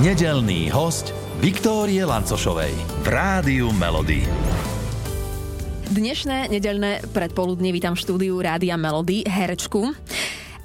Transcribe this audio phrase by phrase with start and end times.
[0.00, 1.12] Nedelný host
[1.44, 2.72] Viktórie Lancošovej
[3.04, 4.24] v Rádiu Melody.
[5.92, 9.92] Dnešné nedelné predpoludne vítam v štúdiu Rádia Melody herečku.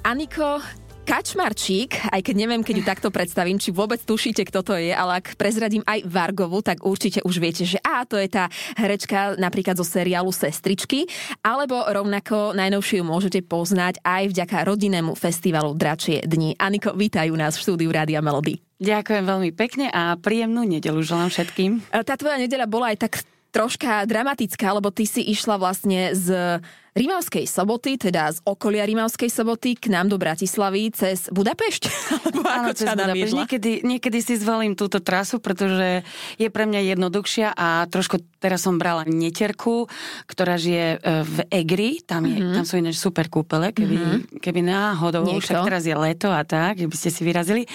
[0.08, 0.64] Aniko
[1.04, 5.20] Kačmarčík, aj keď neviem, keď ju takto predstavím, či vôbec tušíte, kto to je, ale
[5.20, 8.48] ak prezradím aj Vargovu, tak určite už viete, že a to je tá
[8.80, 11.04] herečka napríklad zo seriálu Sestričky,
[11.44, 16.56] alebo rovnako najnovšiu môžete poznať aj vďaka rodinnému festivalu Dračie dni.
[16.56, 18.65] Aniko, vítajú nás v štúdiu Rádia Melody.
[18.76, 21.80] Ďakujem veľmi pekne a príjemnú nedelu želám všetkým.
[21.88, 23.12] Tá tvoja nedeľa bola aj tak
[23.56, 26.60] troška dramatická, lebo ty si išla vlastne z
[26.96, 31.82] Rímavskej soboty, teda z okolia Rímavskej soboty k nám do Bratislavy cez Budapešť?
[32.56, 33.32] Áno, cez Budapešť.
[33.36, 36.04] Niekedy, niekedy si zvolím túto trasu, pretože
[36.40, 39.92] je pre mňa jednoduchšia a trošku teraz som brala neterku,
[40.24, 42.56] ktorá žije e, v Egri, tam, je, mm-hmm.
[42.56, 44.40] tam sú iné super kúpele, keby, mm-hmm.
[44.40, 45.52] keby náhodou, Niekto.
[45.52, 47.68] však teraz je leto a tak, keby ste si vyrazili.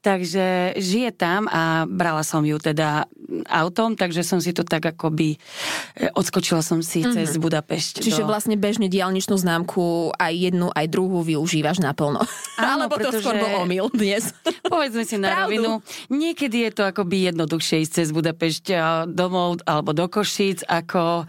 [0.00, 3.04] Takže žije tam a brala som ju teda
[3.52, 7.14] autom, takže som si to tak akoby e, odskočila som si mm-hmm.
[7.20, 8.00] cez Budapešť.
[8.00, 8.28] Čiže do...
[8.32, 12.24] vlastne bežne diálničnú známku aj jednu, aj druhú využívaš naplno.
[12.56, 13.20] Áno, Alebo pretože...
[13.20, 14.32] to skôr bol omyl dnes.
[14.72, 15.84] Povedzme si na rovinu.
[16.08, 18.64] Niekedy je to akoby jednoduchšie ísť cez Budapešť
[19.04, 21.28] domov alebo do Košíc ako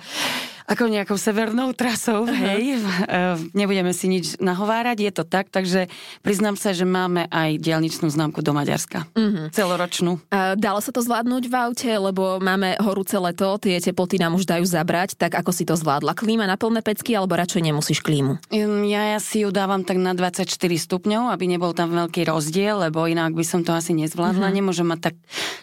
[0.72, 2.32] ako nejakou severnou trasou, uh-huh.
[2.32, 5.92] hej, uh, nebudeme si nič nahovárať, je to tak, takže
[6.24, 9.52] priznám sa, že máme aj dielničnú známku do Maďarska, uh-huh.
[9.52, 10.24] celoročnú.
[10.32, 14.48] Uh, dalo sa to zvládnuť v aute, lebo máme horúce leto, tie teploty nám už
[14.48, 16.16] dajú zabrať, tak ako si to zvládla?
[16.16, 18.40] Klíma na plné pecky, alebo radšej nemusíš klímu?
[18.56, 22.88] Um, ja, ja si ju dávam tak na 24 stupňov, aby nebol tam veľký rozdiel,
[22.88, 24.48] lebo inak by som to asi nezvládla.
[24.48, 24.56] Uh-huh.
[24.56, 25.16] Nemôžem mať tak,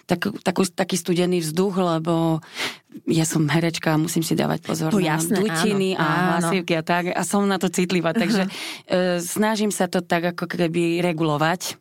[0.05, 2.45] tak, takú, taký studený vzduch, lebo
[3.09, 6.83] ja som herečka a musím si dávať pozor na jasné, dutiny áno, a hlasivky a
[6.83, 11.79] tak a som na to citlivá, takže uh, snažím sa to tak ako keby regulovať.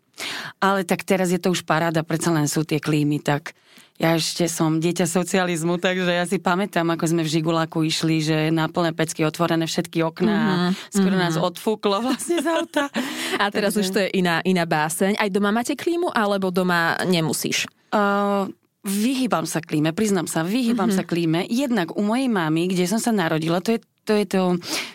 [0.58, 3.54] Ale tak teraz je to už paráda, predsa len sú tie klímy, tak
[3.98, 8.38] ja ešte som dieťa socializmu, takže ja si pamätám, ako sme v Žiguláku išli, že
[8.54, 11.34] na plné pecky otvorené všetky okná mm-hmm, skoro mm-hmm.
[11.34, 12.94] nás odfúklo vlastne z auta.
[13.42, 13.82] A teraz takže...
[13.82, 15.18] už to je iná, iná báseň.
[15.18, 17.66] Aj doma máte klímu, alebo doma nemusíš?
[17.90, 18.46] Uh,
[18.88, 21.04] Vyhýbam sa klíme, priznám sa, vyhýbam mm-hmm.
[21.04, 21.44] sa klíme.
[21.52, 24.44] Jednak u mojej mamy, kde som sa narodila, to je to je to,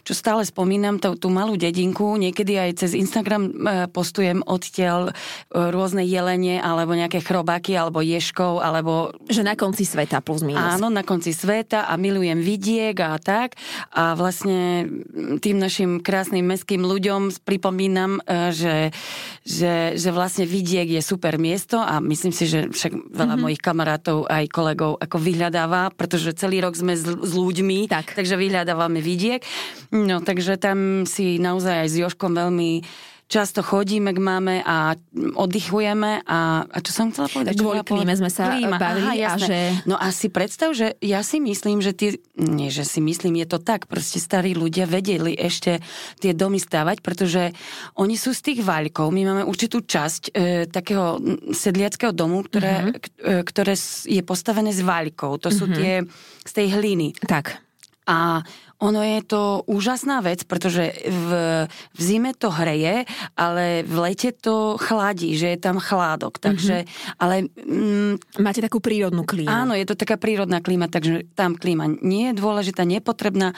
[0.08, 2.16] čo stále spomínam, tú, tú malú dedinku.
[2.16, 3.52] Niekedy aj cez Instagram e,
[3.92, 5.12] postujem odtiaľ e,
[5.52, 9.12] rôzne jelenie, alebo nejaké chrobáky, alebo ješkov, alebo...
[9.28, 10.80] Že na konci sveta plus minus.
[10.80, 13.60] Áno, na konci sveta a milujem vidiek a tak.
[13.92, 14.88] A vlastne
[15.44, 18.76] tým našim krásnym mestským ľuďom pripomínam, e, že,
[19.44, 23.42] že, že vlastne vidiek je super miesto a myslím si, že však veľa mm-hmm.
[23.44, 28.16] mojich kamarátov aj kolegov ako vyhľadáva, pretože celý rok sme s, s ľuďmi, tak.
[28.16, 29.42] takže vyhľadávame vidiek.
[29.90, 32.70] No takže tam si naozaj aj s Joškom veľmi
[33.32, 37.56] často chodíme k máme a oddychujeme a, a čo som chcela povedať?
[37.56, 38.76] Kvôli klíme sme sa klíma.
[38.76, 39.72] bavili Aha, a že...
[39.88, 43.56] No a si predstav, že ja si myslím, že tie, nie že si myslím, je
[43.56, 45.80] to tak, proste starí ľudia vedeli ešte
[46.20, 47.56] tie domy stavať, pretože
[47.96, 50.30] oni sú z tých vaľkov, my máme určitú časť e,
[50.68, 51.16] takého
[51.56, 53.72] sedliackého domu, ktoré, e, ktoré
[54.04, 55.74] je postavené z vaľkov, to sú mhm.
[55.80, 55.92] tie
[56.44, 57.16] z tej hliny.
[57.24, 57.64] Tak.
[58.04, 58.44] A
[58.82, 61.30] ono je to úžasná vec, pretože v,
[61.70, 63.06] v zime to hreje,
[63.38, 66.42] ale v lete to chladí, že je tam chládok.
[66.42, 67.22] Takže, mm-hmm.
[67.22, 67.46] ale...
[67.62, 69.46] Mm, Máte takú prírodnú klímu.
[69.46, 73.54] Áno, je to taká prírodná klíma, takže tam klíma nie je dôležitá, nepotrebná.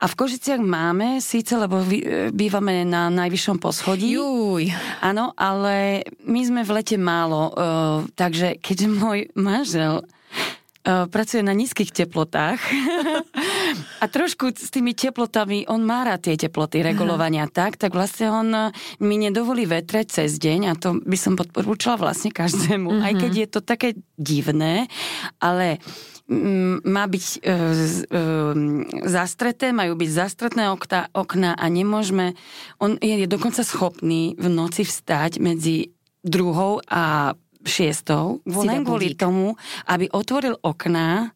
[0.00, 4.16] A v Kožiciach máme síce, lebo vy, bývame na najvyššom poschodí.
[4.16, 4.72] Juj.
[5.04, 7.52] Áno, ale my sme v lete málo, uh,
[8.16, 10.08] takže keď môj manžel
[10.84, 12.60] pracuje na nízkych teplotách
[14.02, 17.52] a trošku s tými teplotami, on má rád tie teploty regulovania Aha.
[17.52, 18.68] tak, tak vlastne on eh,
[19.00, 23.06] mi nedovolí vetreť cez deň a to by som podporúčala vlastne každému, uh-huh.
[23.08, 23.88] aj keď je to také
[24.20, 24.92] divné,
[25.40, 25.80] ale
[26.28, 27.54] mm, má byť e, e,
[29.08, 32.36] zastreté, majú byť zastretné okta, okna a nemôžeme,
[32.78, 39.56] on je dokonca schopný v noci vstať medzi druhou a šiestou, len kvôli tomu,
[39.88, 41.34] aby otvoril okná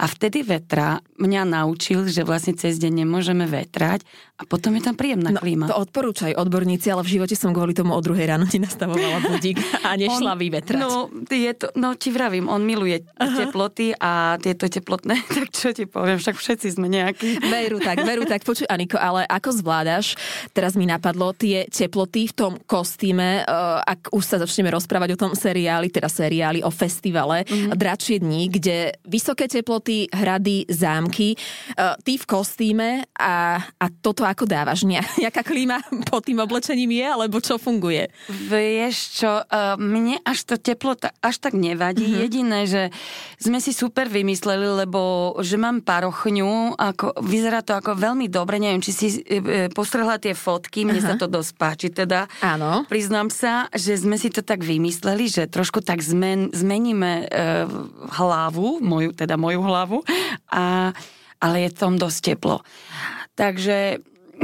[0.00, 4.92] a vtedy vetra mňa naučil, že vlastne cez deň nemôžeme vetrať a potom je tam
[4.92, 5.64] príjemná no, klíma.
[5.72, 9.56] To odporúčaj odborníci, ale v živote som kvôli tomu o druhej ráno ti nastavovala budík
[9.80, 10.76] a nešla on, vyvetrať.
[10.76, 13.32] No, je to, no ti vravím, on miluje Aha.
[13.32, 17.48] teploty a tieto teplotné, tak čo ti poviem, však všetci sme nejakí.
[17.48, 18.44] Veru tak, veru tak.
[18.44, 20.20] Počuj, Aniko, ale ako zvládaš,
[20.52, 25.20] teraz mi napadlo, tie teploty v tom kostýme, uh, ak už sa začneme rozprávať o
[25.20, 27.72] tom seriáli, teda seriáli o festivale mm-hmm.
[27.72, 31.32] Dračie dní, kde vysoké teploty, hrady, zámky,
[31.80, 34.82] uh, ty v kostýme a, a toto to ako dávaš?
[34.86, 38.10] Nejaká klíma pod tým oblečením je, alebo čo funguje?
[38.28, 42.06] Vieš čo, uh, mne až to teplo ta, až tak nevadí.
[42.06, 42.22] Mm-hmm.
[42.22, 42.82] Jediné, že
[43.38, 48.82] sme si super vymysleli, lebo že mám parochňu, ako, vyzerá to ako veľmi dobre, neviem,
[48.82, 51.16] či si e, postrhla tie fotky, mne uh-huh.
[51.16, 52.26] sa to dosť páči teda.
[52.42, 52.84] Áno.
[52.88, 57.66] Priznám sa, že sme si to tak vymysleli, že trošku tak zmen, zmeníme e,
[58.16, 59.98] hlavu, moju, teda moju hlavu,
[60.50, 60.90] a,
[61.40, 62.64] ale je tom dosť teplo.
[63.36, 64.00] Takže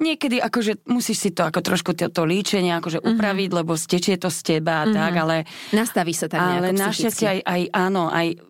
[0.00, 3.14] niekedy akože musíš si to ako trošku to, to líčenie akože uh-huh.
[3.14, 4.96] upraviť, lebo stečie to z teba a uh-huh.
[4.96, 5.36] tak, ale...
[5.76, 8.40] Nastaví sa tak Ale našťastie aj, aj áno, aj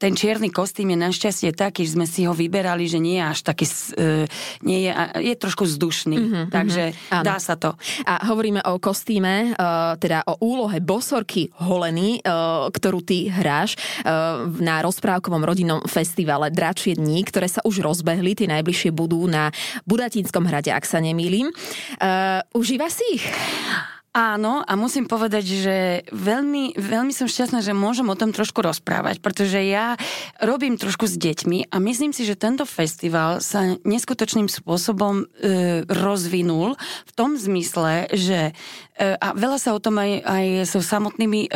[0.00, 3.38] ten čierny kostým je našťastie taký, že sme si ho vyberali, že nie je až
[3.44, 4.24] taký, uh,
[4.64, 4.90] nie je,
[5.20, 7.26] je trošku vzdušný, uh-huh, takže uh-huh.
[7.26, 7.74] dá sa to.
[8.06, 13.74] A hovoríme o kostýme, uh, teda o úlohe bosorky Holeny, uh, ktorú ty hráš
[14.06, 19.50] uh, na rozprávkovom rodinnom festivale Dračie dní, ktoré sa už rozbehli, tie najbližšie budú na
[19.84, 21.50] Budatínskom hrade, ak sa nemýlim.
[22.00, 23.24] Uh, užíva si ich?
[24.10, 25.76] Áno, a musím povedať, že
[26.10, 29.94] veľmi, veľmi som šťastná, že môžem o tom trošku rozprávať, pretože ja
[30.42, 36.74] robím trošku s deťmi a myslím si, že tento festival sa neskutočným spôsobom e, rozvinul
[37.06, 38.50] v tom zmysle, že
[38.98, 41.48] e, a veľa sa o tom aj, aj so samotnými e,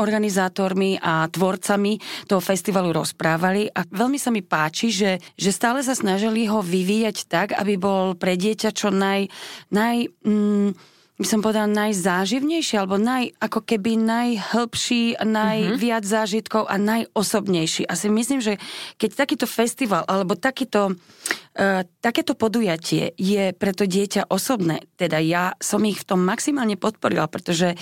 [0.00, 5.92] organizátormi a tvorcami toho festivalu rozprávali a veľmi sa mi páči, že, že stále sa
[5.92, 9.28] snažili ho vyvíjať tak, aby bol pre dieťa čo naj,
[9.68, 16.14] naj mm, by som povedala, najzáživnejší, alebo naj, ako keby najhlbší, najviac uh-huh.
[16.16, 17.84] zážitkov a najosobnejší.
[17.84, 18.56] Asi myslím, že
[18.96, 25.52] keď takýto festival, alebo takýto, uh, takéto podujatie je pre to dieťa osobné, teda ja
[25.60, 27.76] som ich v tom maximálne podporila, pretože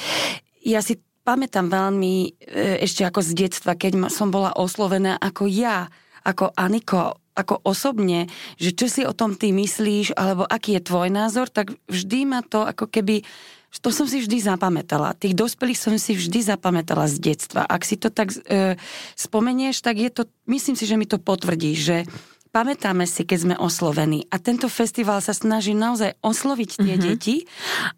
[0.67, 5.87] ja si pamätám veľmi uh, ešte ako z detstva, keď som bola oslovená ako ja,
[6.29, 8.29] ako Aniko, ako osobne,
[8.61, 12.45] že čo si o tom ty myslíš, alebo aký je tvoj názor, tak vždy ma
[12.45, 13.25] to ako keby
[13.69, 15.13] to som si vždy zapamätala.
[15.13, 17.69] Tých dospelých som si vždy zapamätala z detstva.
[17.69, 18.81] Ak si to tak e,
[19.13, 22.09] spomenieš, tak je to, myslím si, že mi to potvrdí, že
[22.49, 24.25] pamätáme si, keď sme oslovení.
[24.33, 27.07] A tento festival sa snaží naozaj osloviť tie mm-hmm.
[27.13, 27.37] deti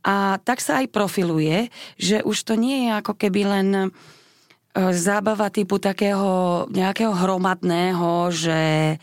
[0.03, 3.95] a tak sa aj profiluje, že už to nie je ako keby len
[4.75, 8.61] zábava typu takého nejakého hromadného, že
[8.95, 8.97] e,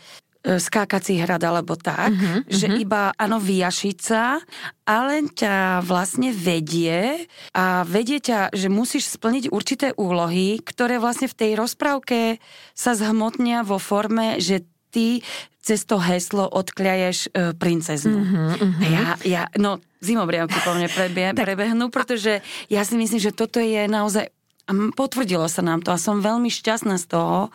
[0.56, 2.82] skákací hrad alebo tak, uh-huh, že uh-huh.
[2.84, 4.40] iba áno vyjašica,
[4.88, 11.36] ale ťa vlastne vedie a vedie ťa, že musíš splniť určité úlohy, ktoré vlastne v
[11.36, 12.40] tej rozprávke
[12.72, 15.20] sa zhmotnia vo forme, že ty
[15.60, 18.16] cez to heslo odkľaješ e, princeznu.
[18.16, 18.88] Uh-huh, uh-huh.
[18.88, 22.40] Ja, ja, no zimobriavky po mne prebie, prebehnú, pretože
[22.72, 24.32] ja si myslím, že toto je naozaj
[24.68, 27.48] a potvrdilo sa nám to a som veľmi šťastná z toho,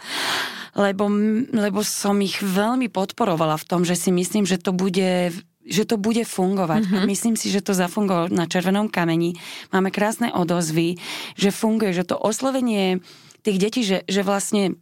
[0.73, 1.05] lebo,
[1.53, 5.31] lebo som ich veľmi podporovala v tom, že si myslím, že to bude
[5.63, 6.91] že to bude fungovať.
[6.91, 6.99] Mm-hmm.
[6.99, 9.39] A myslím si, že to zafungovalo na Červenom kameni.
[9.71, 10.99] Máme krásne odozvy,
[11.39, 12.99] že funguje, že to oslovenie
[13.47, 14.75] tých detí, že, že vlastne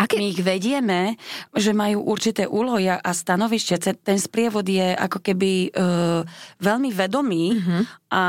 [0.00, 0.16] Aké...
[0.16, 1.20] My ich vedieme,
[1.52, 4.00] že majú určité úlohy a stanovište.
[4.00, 6.24] Ten sprievod je ako keby uh,
[6.56, 7.82] veľmi vedomý uh-huh.
[8.08, 8.24] a,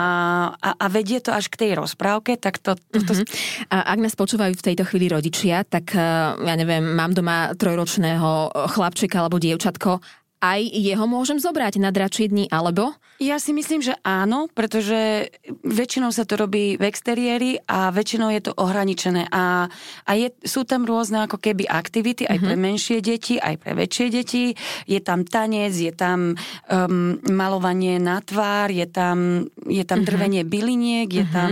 [0.51, 2.75] a, a vedie to až k tej rozprávke, tak to...
[2.91, 3.13] to, to...
[3.15, 3.71] Uh-huh.
[3.71, 8.51] A ak nás počúvajú v tejto chvíli rodičia, tak uh, ja neviem, mám doma trojročného
[8.75, 12.97] chlapčeka alebo dievčatko aj jeho môžem zobrať na dračie dni, alebo?
[13.21, 15.29] Ja si myslím, že áno, pretože
[15.61, 19.29] väčšinou sa to robí v exteriéri a väčšinou je to ohraničené.
[19.29, 19.69] A,
[20.09, 22.61] a je, sú tam rôzne ako keby aktivity aj pre mhm.
[22.65, 24.57] menšie deti, aj pre väčšie deti.
[24.89, 30.09] Je tam tanec, je tam um, malovanie na tvár, je tam, je tam uh-huh.
[30.09, 31.37] drvenie byliniek, je uh-huh.
[31.37, 31.51] tam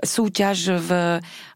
[0.00, 0.90] súťaž v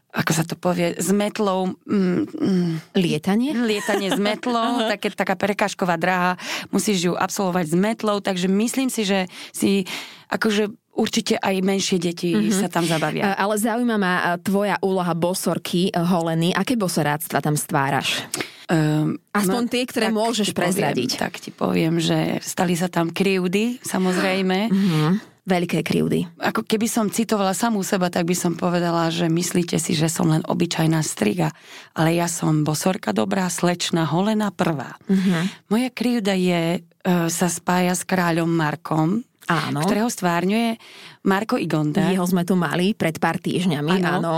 [0.09, 1.77] ako sa to povie, s metlou...
[1.85, 3.53] Mm, mm, lietanie?
[3.53, 6.41] Lietanie s metlou, také, taká prekážková dráha,
[6.73, 9.85] musíš ju absolvovať s metlou, takže myslím si, že si
[10.33, 12.59] akože určite aj menšie deti mm-hmm.
[12.59, 13.37] sa tam zabavia.
[13.39, 16.51] Ale zaujíma ma tvoja úloha bosorky Holeny.
[16.51, 18.27] Aké bosoráctva tam stváraš?
[18.69, 21.17] Um, Aspoň no, tie, ktoré môžeš prezradiť.
[21.17, 24.59] Poviem, tak ti poviem, že stali sa tam krivdy, samozrejme.
[24.69, 26.29] Mm-hmm veľké krivdy.
[26.37, 30.29] Ako keby som citovala samú seba, tak by som povedala, že myslíte si, že som
[30.29, 31.57] len obyčajná striga,
[31.97, 35.01] ale ja som bosorka dobrá, slečna, holena prvá.
[35.09, 35.49] Uh-huh.
[35.73, 39.81] Moja krivda je, e, sa spája s kráľom Markom, Áno.
[39.81, 40.77] ktorého stvárňuje
[41.25, 42.13] Marko Igonda.
[42.13, 44.21] Jeho sme tu mali pred pár týždňami, áno.
[44.21, 44.37] áno.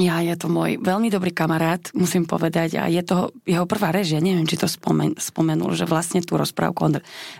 [0.00, 4.24] Ja, je to môj veľmi dobrý kamarát, musím povedať, a je to jeho prvá režia,
[4.24, 6.94] neviem, či to spomen, spomenul, že vlastne tú rozprávku on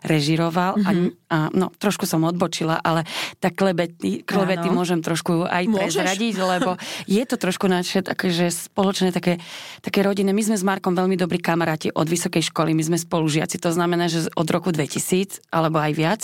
[0.05, 1.33] režiroval mm-hmm.
[1.33, 3.09] a, a no, trošku som odbočila, ale
[3.41, 6.05] tak klebety, klebety môžem trošku aj Môžeš?
[6.05, 6.77] prezradiť, lebo
[7.09, 9.41] je to trošku naše takže spoločné také,
[9.81, 10.37] také rodiny.
[10.37, 14.13] My sme s Markom veľmi dobrí kamaráti od vysokej školy, my sme spolužiaci, to znamená,
[14.13, 16.21] že od roku 2000 alebo aj viac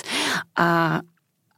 [0.61, 1.01] a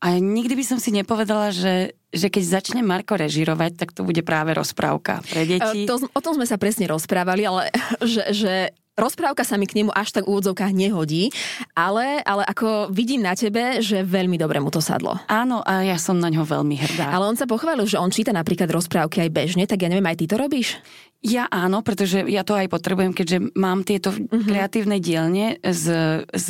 [0.00, 4.20] a nikdy by som si nepovedala, že, že keď začne Marko režirovať, tak to bude
[4.26, 5.86] práve rozprávka pre deti.
[5.86, 7.70] E, to, o tom sme sa presne rozprávali, ale
[8.02, 8.54] že, že
[9.00, 11.32] rozprávka sa mi k nemu až tak v úvodzovkách nehodí,
[11.72, 15.16] ale, ale ako vidím na tebe, že veľmi dobre mu to sadlo.
[15.30, 17.08] Áno, a ja som na ňo veľmi hrdá.
[17.14, 20.20] Ale on sa pochválil, že on číta napríklad rozprávky aj bežne, tak ja neviem, aj
[20.20, 20.76] ty to robíš?
[21.20, 24.40] Ja áno, pretože ja to aj potrebujem, keďže mám tieto uh-huh.
[24.40, 25.84] kreatívne dielne s,
[26.24, 26.46] s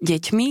[0.00, 0.48] deťmi,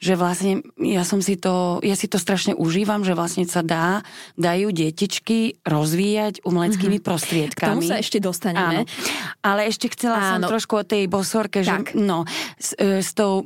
[0.00, 4.00] že vlastne ja som si to, ja si to strašne užívam, že vlastne sa dá,
[4.40, 7.08] dajú detičky rozvíjať umeleckými uh-huh.
[7.08, 7.70] prostriedkami.
[7.70, 8.88] K tomu sa ešte dostaneme.
[8.88, 9.44] Áno.
[9.44, 10.48] Ale ešte chcela áno.
[10.48, 11.92] som trošku o tej bosorke, tak.
[11.92, 12.24] že no,
[12.56, 13.44] s, e, s tou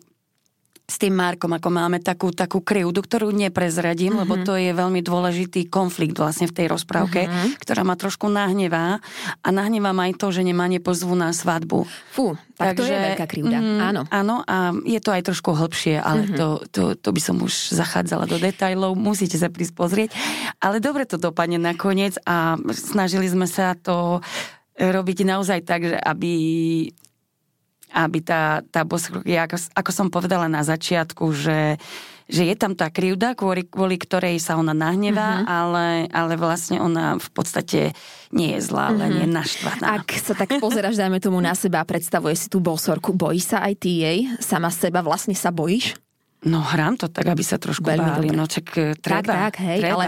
[0.90, 4.22] s tým Markom, ako máme takú, takú krivdu, ktorú neprezradím, mm-hmm.
[4.26, 4.44] lebo mhm.
[4.44, 7.62] to je veľmi dôležitý konflikt vlastne v tej rozprávke, mm-hmm.
[7.62, 8.98] ktorá ma trošku nahnevá
[9.40, 11.86] a nahnevá ma aj to, že nemá nepozvu na svadbu.
[12.10, 14.00] Fú, tak Takže, to je veľká krivda, mm, áno.
[14.10, 16.36] Áno a je to aj trošku hlbšie, ale mm-hmm.
[16.36, 20.10] to, to, to by som už zachádzala do detajlov, musíte sa prísť pozrieť.
[20.58, 24.18] Ale dobre to dopadne nakoniec a snažili sme sa to
[24.80, 26.32] robiť naozaj tak, aby
[27.90, 31.76] aby tá, tá ako, ako som povedala na začiatku, že,
[32.30, 35.50] že je tam tá krivda, kvôli, kvôli ktorej sa ona nahnevá, uh-huh.
[35.50, 37.80] ale, ale vlastne ona v podstate
[38.30, 39.00] nie je zlá, uh-huh.
[39.06, 40.02] len je naštvaná.
[40.02, 43.62] Ak sa tak pozeráš, dajme tomu na seba a predstavuje si tú bosorku, bojí sa
[43.66, 44.18] aj ty jej?
[44.38, 45.98] Sama seba vlastne sa bojíš?
[46.40, 48.28] No hrám to tak, aby sa trošku Veľmi báli.
[48.32, 49.20] No čak e, treba.
[49.20, 49.92] Tak, tak, hej, treba.
[49.92, 50.04] ale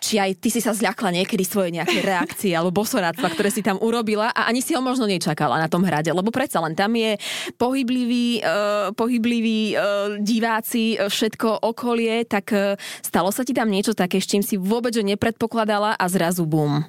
[0.00, 3.76] či aj ty si sa zľakla niekedy svoje nejaké reakcie alebo bosoráctva, ktoré si tam
[3.76, 7.20] urobila a ani si ho možno nečakala na tom hrade, lebo predsa len tam je
[7.60, 9.80] pohyblivý, uh, pohyblivý uh,
[10.24, 14.96] diváci, všetko okolie, tak uh, stalo sa ti tam niečo také, s čím si vôbec
[14.96, 16.80] že nepredpokladala a zrazu bum?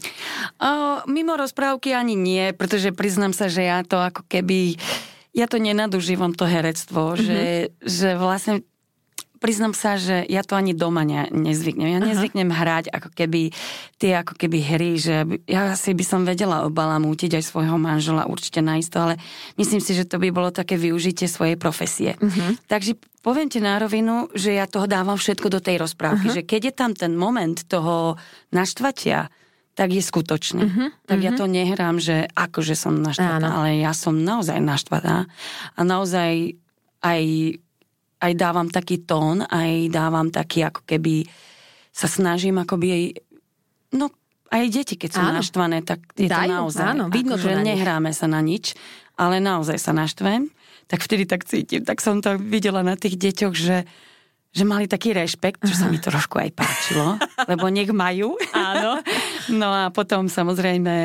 [0.56, 4.80] Uh, mimo rozprávky ani nie, pretože priznám sa, že ja to ako keby
[5.36, 7.26] ja to nenadužívam to herectvo, mm-hmm.
[7.28, 7.44] že,
[7.84, 8.64] že vlastne
[9.46, 11.86] priznám sa, že ja to ani doma ne, nezvyknem.
[11.86, 12.58] Ja nezvyknem Aha.
[12.58, 13.54] hrať ako keby
[14.02, 18.66] tie ako keby hry, že ja asi by som vedela obalamútiť aj svojho manžela určite
[18.66, 19.22] naisto, ale
[19.62, 22.18] myslím si, že to by bolo také využitie svojej profesie.
[22.18, 22.58] Uh-huh.
[22.66, 26.38] Takže poviem ti na rovinu, že ja toho dávam všetko do tej rozprávky, uh-huh.
[26.42, 28.18] že keď je tam ten moment toho
[28.50, 29.30] naštvatia,
[29.76, 30.64] tak je skutočný.
[30.66, 31.28] Uh-huh, tak uh-huh.
[31.30, 35.30] ja to nehrám, že akože som naštvatá, ale ja som naozaj naštvatá
[35.78, 36.58] a naozaj
[37.06, 37.22] aj
[38.26, 41.30] aj dávam taký tón, aj dávam taký, ako keby
[41.96, 43.04] sa snažím akoby aj,
[43.96, 44.12] no
[44.52, 45.36] aj deti, keď sú áno.
[45.42, 46.86] naštvané, tak je Dajú, to naozaj.
[46.86, 48.74] Áno, vidno že nehráme sa na nič,
[49.16, 50.50] ale naozaj sa naštvem,
[50.86, 51.82] tak vtedy tak cítim.
[51.82, 53.86] Tak som to videla na tých deťoch, že
[54.56, 57.20] že mali taký rešpekt, čo sa mi trošku aj páčilo,
[57.52, 58.40] lebo nech majú.
[58.56, 59.04] Áno.
[59.52, 60.96] No a potom samozrejme,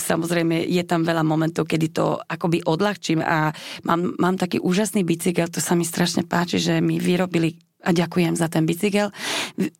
[0.00, 3.52] samozrejme je tam veľa momentov, kedy to akoby odľahčím a
[3.84, 8.32] mám, mám taký úžasný bicykel, to sa mi strašne páči, že mi vyrobili a ďakujem
[8.32, 9.12] za ten bicykel.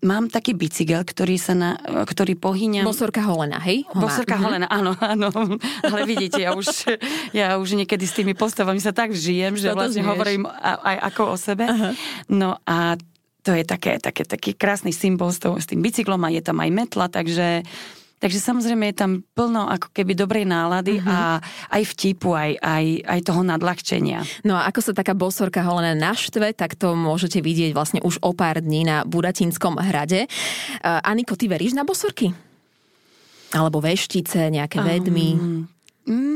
[0.05, 2.85] Mám taký bicykel, ktorý sa na, ktorý pohyňam...
[2.85, 3.89] Bosorka Holena, hej?
[3.97, 4.45] Bosorka uh-huh.
[4.45, 5.33] Holena, áno, áno.
[5.81, 6.69] Ale vidíte, ja už,
[7.33, 10.13] ja už niekedy s tými postavami sa tak žijem, že Toto vlastne žiješ.
[10.13, 11.65] hovorím aj ako o sebe.
[11.65, 11.93] Uh-huh.
[12.29, 13.01] No a
[13.45, 16.59] to je také, také, taký krásny symbol s, to, s tým bicyklom a je tam
[16.65, 17.63] aj metla, takže
[18.25, 21.13] Takže samozrejme je tam plno ako keby dobrej nálady uh-huh.
[21.13, 21.45] a
[21.77, 24.25] aj vtipu, aj, aj, aj toho nadľahčenia.
[24.49, 28.33] No a ako sa taká bosorka holená naštve, tak to môžete vidieť vlastne už o
[28.33, 30.25] pár dní na Budatinskom hrade.
[30.81, 32.33] Uh, Aniko, ty veríš na bosorky?
[33.53, 35.37] Alebo veštice, nejaké vedmy?
[35.37, 35.69] Um,
[36.09, 36.34] mm,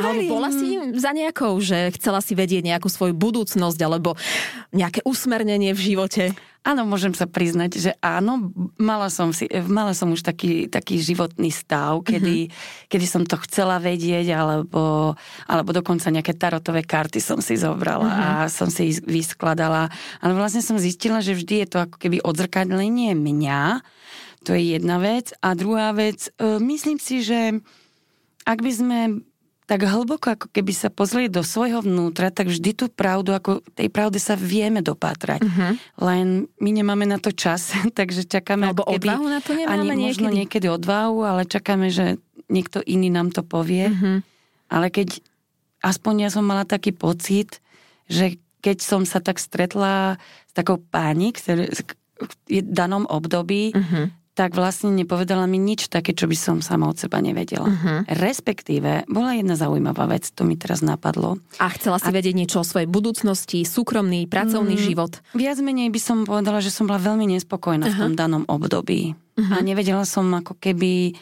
[0.00, 4.18] alebo bola si za nejakou, že chcela si vedieť nejakú svoju budúcnosť alebo
[4.74, 6.24] nejaké usmernenie v živote?
[6.64, 8.48] Áno, môžem sa priznať, že áno,
[8.80, 12.88] mala som, si, mala som už taký, taký životný stav, kedy, mm-hmm.
[12.88, 15.12] kedy som to chcela vedieť, alebo,
[15.44, 18.48] alebo dokonca nejaké tarotové karty som si zobrala mm-hmm.
[18.48, 19.92] a som si ich vyskladala.
[20.24, 23.84] Ale vlastne som zistila, že vždy je to ako keby odzrkadlenie mňa,
[24.48, 25.36] to je jedna vec.
[25.44, 27.60] A druhá vec, e, myslím si, že
[28.48, 28.98] ak by sme
[29.64, 33.88] tak hlboko, ako keby sa pozrieť do svojho vnútra, tak vždy tú pravdu, ako tej
[33.88, 35.40] pravdy sa vieme dopátrať.
[35.40, 35.72] Uh-huh.
[36.04, 38.72] Len my nemáme na to čas, takže čakáme...
[38.72, 40.04] Alebo keby, odvahu na to nemáme ani niekedy.
[40.04, 42.20] možno niekedy odvahu, ale čakáme, že
[42.52, 43.88] niekto iný nám to povie.
[43.88, 44.20] Uh-huh.
[44.68, 45.24] Ale keď
[45.80, 47.64] aspoň ja som mala taký pocit,
[48.04, 51.72] že keď som sa tak stretla s takou pani, ktorý,
[52.20, 56.98] v danom období, uh-huh tak vlastne nepovedala mi nič také, čo by som sama od
[56.98, 57.70] seba nevedela.
[57.70, 58.02] Uh-huh.
[58.10, 61.38] Respektíve, bola jedna zaujímavá vec, to mi teraz napadlo.
[61.62, 62.14] A chcela si a...
[62.14, 65.22] vedieť niečo o svojej budúcnosti, súkromný, pracovný mm, život?
[65.38, 67.94] Viac menej by som povedala, že som bola veľmi nespokojná uh-huh.
[67.94, 69.14] v tom danom období.
[69.14, 69.54] Uh-huh.
[69.54, 71.14] A nevedela som ako keby,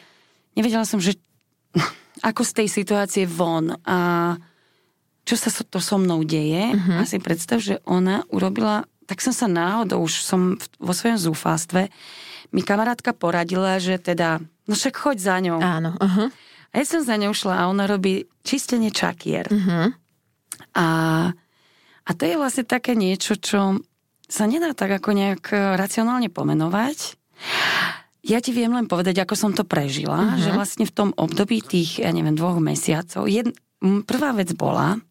[0.57, 1.13] nevedela som, že
[2.29, 4.33] ako z tej situácie von a
[5.23, 6.73] čo sa to so mnou deje.
[6.73, 6.97] Uh-huh.
[6.97, 11.93] A si predstav, že ona urobila, tak som sa náhodou, už som vo svojom zúfalstve,
[12.53, 14.37] mi kamarátka poradila, že teda,
[14.69, 15.57] no však choď za ňou.
[15.57, 15.97] Áno.
[15.97, 16.29] Uh-huh.
[16.69, 19.49] A ja som za ňou šla a ona robí čistenie čakier.
[19.49, 19.89] Uh-huh.
[20.77, 20.87] A,
[22.05, 23.81] a to je vlastne také niečo, čo
[24.29, 27.17] sa nedá tak ako nejak racionálne pomenovať.
[28.23, 30.39] Ja ti viem len povedať, ako som to prežila, uh-huh.
[30.39, 33.51] že vlastne v tom období tých, ja neviem, dvoch mesiacov, jed,
[34.07, 35.01] prvá vec bola,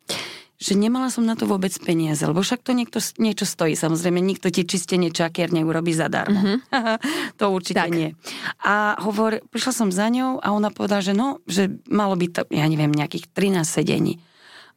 [0.62, 3.74] že nemala som na to vôbec peniaze, lebo však to niekto, niečo stojí.
[3.74, 6.38] Samozrejme, nikto ti čistenie čakier neurobi zadarmo.
[6.38, 6.58] Mm-hmm.
[7.42, 7.90] to určite tak.
[7.90, 8.14] nie.
[8.62, 12.40] A hovor, prišla som za ňou a ona povedala, že no, že malo by to,
[12.54, 14.22] ja neviem, nejakých 13 sedení.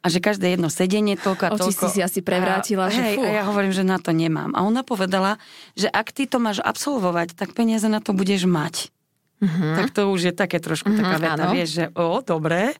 [0.02, 1.70] A že každé jedno sedenie, toľko a toľko.
[1.70, 3.22] Oči si si asi prevrátila, a, že hej, fú.
[3.22, 4.54] A ja hovorím, že na to nemám.
[4.58, 5.38] A ona povedala,
[5.78, 8.90] že ak ty to máš absolvovať, tak peniaze na to budeš mať.
[9.38, 9.74] Mm-hmm.
[9.78, 11.54] Tak to už je také trošku mm-hmm, taká veta, áno.
[11.54, 12.74] vieš, že o, dobre.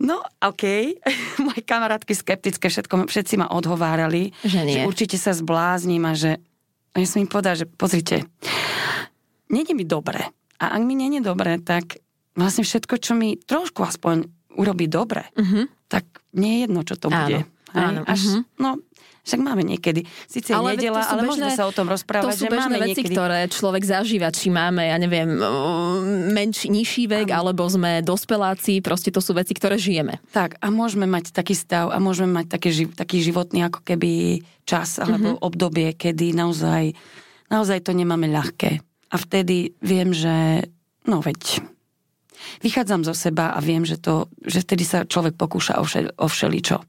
[0.00, 0.64] No, OK.
[1.46, 4.32] Moje kamarátky skeptické, všetko, všetci ma odhovárali.
[4.40, 4.74] Že nie.
[4.80, 6.40] Že určite sa zblázním a že...
[6.90, 8.26] A ja som im povedala, že pozrite,
[9.46, 10.26] není mi dobre.
[10.58, 12.02] A ak mi není dobre, tak
[12.34, 14.26] vlastne všetko, čo mi trošku aspoň
[14.58, 15.70] urobí dobre, uh-huh.
[15.86, 16.04] tak
[16.34, 17.46] nie je jedno, čo to bude.
[17.74, 18.02] Áno.
[18.06, 18.42] Až, uh-huh.
[18.58, 18.70] no,
[19.20, 20.08] však máme niekedy.
[20.24, 23.14] Sice ale nedela, ale môžeme sa o tom rozprávať, to sú že máme veci, niekedy...
[23.14, 25.28] ktoré človek zažíva, či máme, ja neviem,
[26.32, 27.46] menší, nižší vek, ano.
[27.46, 30.18] alebo sme dospeláci, proste to sú veci, ktoré žijeme.
[30.32, 34.96] Tak, a môžeme mať taký stav a môžeme mať taký, taký životný ako keby čas
[34.96, 35.46] alebo mm-hmm.
[35.46, 36.96] obdobie, kedy naozaj,
[37.52, 38.80] naozaj to nemáme ľahké.
[39.10, 40.64] A vtedy viem, že
[41.04, 41.60] no veď
[42.64, 46.26] vychádzam zo seba a viem, že, to, že vtedy sa človek pokúša o, všel, o
[46.26, 46.80] všeličo.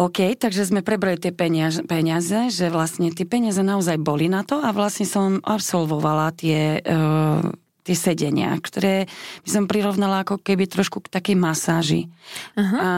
[0.00, 4.56] OK, takže sme prebrali tie peniaze, peniaze, že vlastne tie peniaze naozaj boli na to
[4.56, 7.44] a vlastne som absolvovala tie, uh,
[7.84, 9.04] tie sedenia, ktoré
[9.44, 12.08] by som prirovnala ako keby trošku k takej masáži.
[12.56, 12.78] Uh-huh.
[12.80, 12.88] A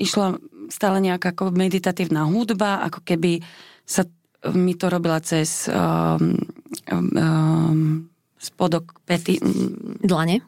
[0.00, 0.40] išla
[0.72, 3.44] stále nejaká ako meditatívna hudba, ako keby
[3.84, 4.08] sa
[4.56, 6.40] mi to robila cez um,
[6.88, 8.08] um,
[8.40, 9.36] spodok pety.
[10.00, 10.40] Dlane?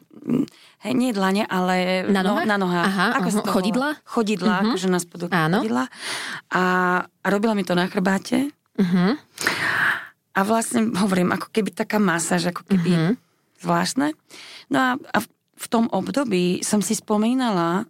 [0.79, 2.47] Hej, nie dlane, ale na nohách.
[2.47, 2.87] No, na nohách.
[2.87, 3.51] Aha, Ako uh-huh.
[3.51, 3.89] chodidla?
[4.07, 4.67] Chodidla, uh-huh.
[4.71, 5.59] akože na spodu Áno.
[5.59, 5.91] chodidla.
[6.55, 6.63] A,
[7.03, 8.47] a robila mi to na chrbáte.
[8.79, 9.19] Uh-huh.
[10.31, 13.13] A vlastne hovorím, ako keby taká masáž, ako keby uh-huh.
[13.59, 14.15] zvláštne.
[14.71, 15.27] No a, a v,
[15.59, 17.83] v tom období som si spomínala,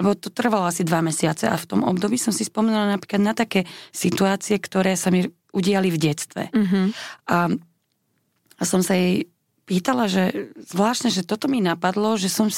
[0.00, 3.36] lebo to trvalo asi dva mesiace a v tom období som si spomínala napríklad na
[3.36, 6.48] také situácie, ktoré sa mi udiali v detstve.
[6.56, 6.88] Uh-huh.
[7.28, 7.52] A,
[8.56, 9.28] a som sa jej
[9.68, 12.48] pýtala, že zvláštne, že toto mi napadlo, že som,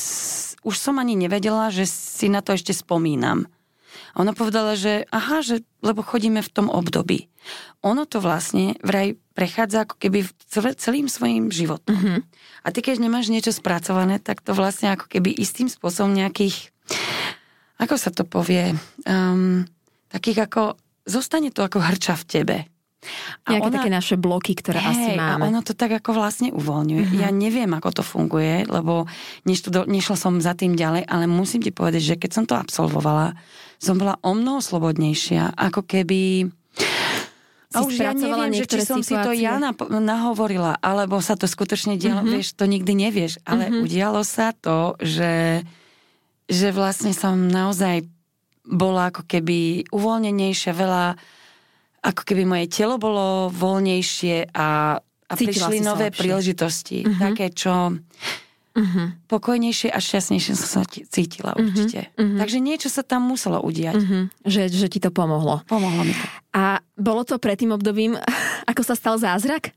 [0.63, 3.51] už som ani nevedela, že si na to ešte spomínam.
[4.15, 7.27] A ona povedala, že aha, že, lebo chodíme v tom období.
[7.83, 10.27] Ono to vlastne vraj prechádza ako keby
[10.79, 11.95] celým svojim životom.
[11.95, 12.19] Mm-hmm.
[12.63, 16.71] A ty keď nemáš niečo spracované, tak to vlastne ako keby istým spôsobom nejakých,
[17.81, 18.77] ako sa to povie,
[19.09, 19.65] um,
[20.11, 20.63] takých ako,
[21.07, 22.57] zostane to ako hrča v tebe.
[23.49, 25.41] A Nejaké ona, také naše bloky, ktoré hej, asi máme.
[25.41, 27.05] A ono to tak ako vlastne uvoľňuje.
[27.09, 27.21] Uh-huh.
[27.25, 29.09] Ja neviem, ako to funguje, lebo
[29.49, 33.41] neštudo, nešla som za tým ďalej, ale musím ti povedať, že keď som to absolvovala,
[33.81, 36.53] som bola o mnoho slobodnejšia, ako keby...
[37.71, 39.15] A už ja neviem, že či som situácie.
[39.15, 39.57] si to ja
[39.89, 42.35] nahovorila, alebo sa to skutočne dialo, uh-huh.
[42.37, 43.87] vieš, to nikdy nevieš, ale uh-huh.
[43.87, 45.65] udialo sa to, že,
[46.51, 48.05] že vlastne som naozaj
[48.67, 51.17] bola ako keby uvoľnenejšia, veľa
[52.01, 57.05] ako keby moje telo bolo voľnejšie a, a prišli nové príležitosti.
[57.05, 57.21] Uh-huh.
[57.21, 59.07] Také, čo uh-huh.
[59.29, 62.09] pokojnejšie a šťastnejšie som sa cítila určite.
[62.17, 62.41] Uh-huh.
[62.41, 64.01] Takže niečo sa tam muselo udiať.
[64.01, 64.23] Uh-huh.
[64.49, 65.61] Že, že ti to pomohlo.
[65.69, 66.27] Pomohlo mi to.
[66.51, 68.19] A bolo to pred tým obdobím,
[68.71, 69.71] ako sa stal zázrak?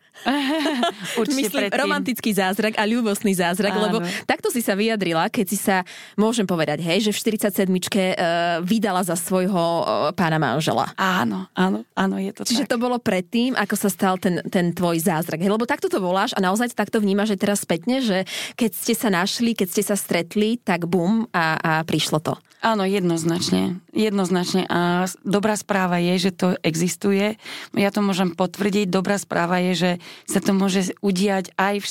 [1.22, 1.82] Určite Myslím, predtým.
[1.86, 3.82] romantický zázrak a ľúbostný zázrak, Áno.
[3.90, 5.82] lebo takto si sa vyjadrila, keď si sa,
[6.18, 10.94] môžem povedať, hej, že v 47 uh, vydala za svojho uh, pána manžela.
[10.98, 12.72] Áno, áno, áno, je to Čiže tak.
[12.74, 15.42] to bolo predtým, ako sa stal ten, ten tvoj zázrak.
[15.42, 18.94] Hej, lebo takto to voláš a naozaj takto vnímaš, že teraz spätne, že keď ste
[18.94, 22.38] sa našli, keď ste sa stretli, tak bum a, a prišlo to.
[22.63, 23.84] Áno, jednoznačne.
[23.91, 24.63] Jednoznačne.
[24.71, 27.36] A dobrá správa je, že to existuje.
[27.76, 28.88] Ja to môžem potvrdiť.
[28.88, 29.91] Dobrá správa je, že
[30.23, 31.86] sa to môže udiať aj v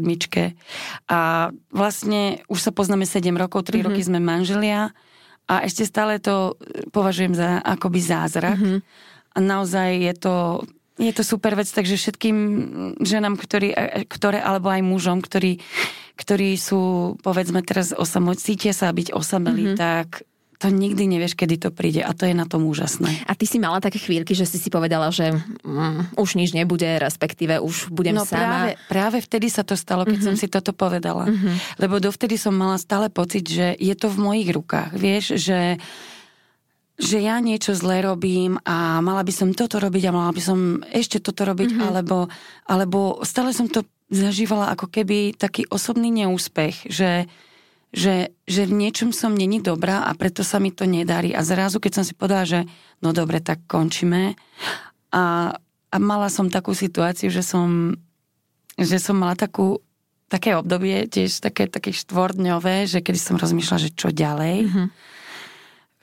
[0.00, 0.56] 47.
[1.12, 3.84] A vlastne už sa poznáme 7 rokov, 3 mm-hmm.
[3.92, 4.96] roky sme manželia
[5.44, 6.56] a ešte stále to
[6.96, 8.56] považujem za akoby zázrak.
[8.56, 8.78] Mm-hmm.
[9.36, 10.34] A naozaj je to
[10.96, 12.36] Je to super vec, takže všetkým
[13.04, 13.76] ženám, ktorí,
[14.08, 15.60] ktoré, alebo aj mužom, ktorí,
[16.16, 19.78] ktorí sú, povedzme teraz osamo, cítia sa byť osamelí, mm-hmm.
[19.78, 20.24] tak
[20.56, 23.28] to nikdy nevieš, kedy to príde a to je na tom úžasné.
[23.28, 26.96] A ty si mala také chvíľky, že si si povedala, že mm, už nič nebude,
[26.96, 28.40] respektíve už budem no, sama.
[28.40, 30.32] Práve, práve vtedy sa to stalo, keď mm-hmm.
[30.32, 31.28] som si toto povedala.
[31.28, 31.76] Mm-hmm.
[31.76, 34.96] Lebo dovtedy som mala stále pocit, že je to v mojich rukách.
[34.96, 35.76] Vieš, že
[36.96, 40.80] že ja niečo zlé robím a mala by som toto robiť a mala by som
[40.88, 41.88] ešte toto robiť, mm-hmm.
[41.92, 42.32] alebo,
[42.64, 47.28] alebo stále som to zažívala ako keby taký osobný neúspech, že,
[47.92, 51.36] že, že v niečom som není dobrá a preto sa mi to nedarí.
[51.36, 52.60] A zrazu, keď som si povedala, že
[53.04, 54.32] no dobre, tak končíme.
[55.12, 55.52] A,
[55.92, 57.92] a mala som takú situáciu, že som,
[58.80, 59.84] že som mala takú,
[60.32, 64.56] také obdobie, tiež také, také štvordňové, že kedy som rozmýšľala, že čo ďalej.
[64.64, 65.15] Mm-hmm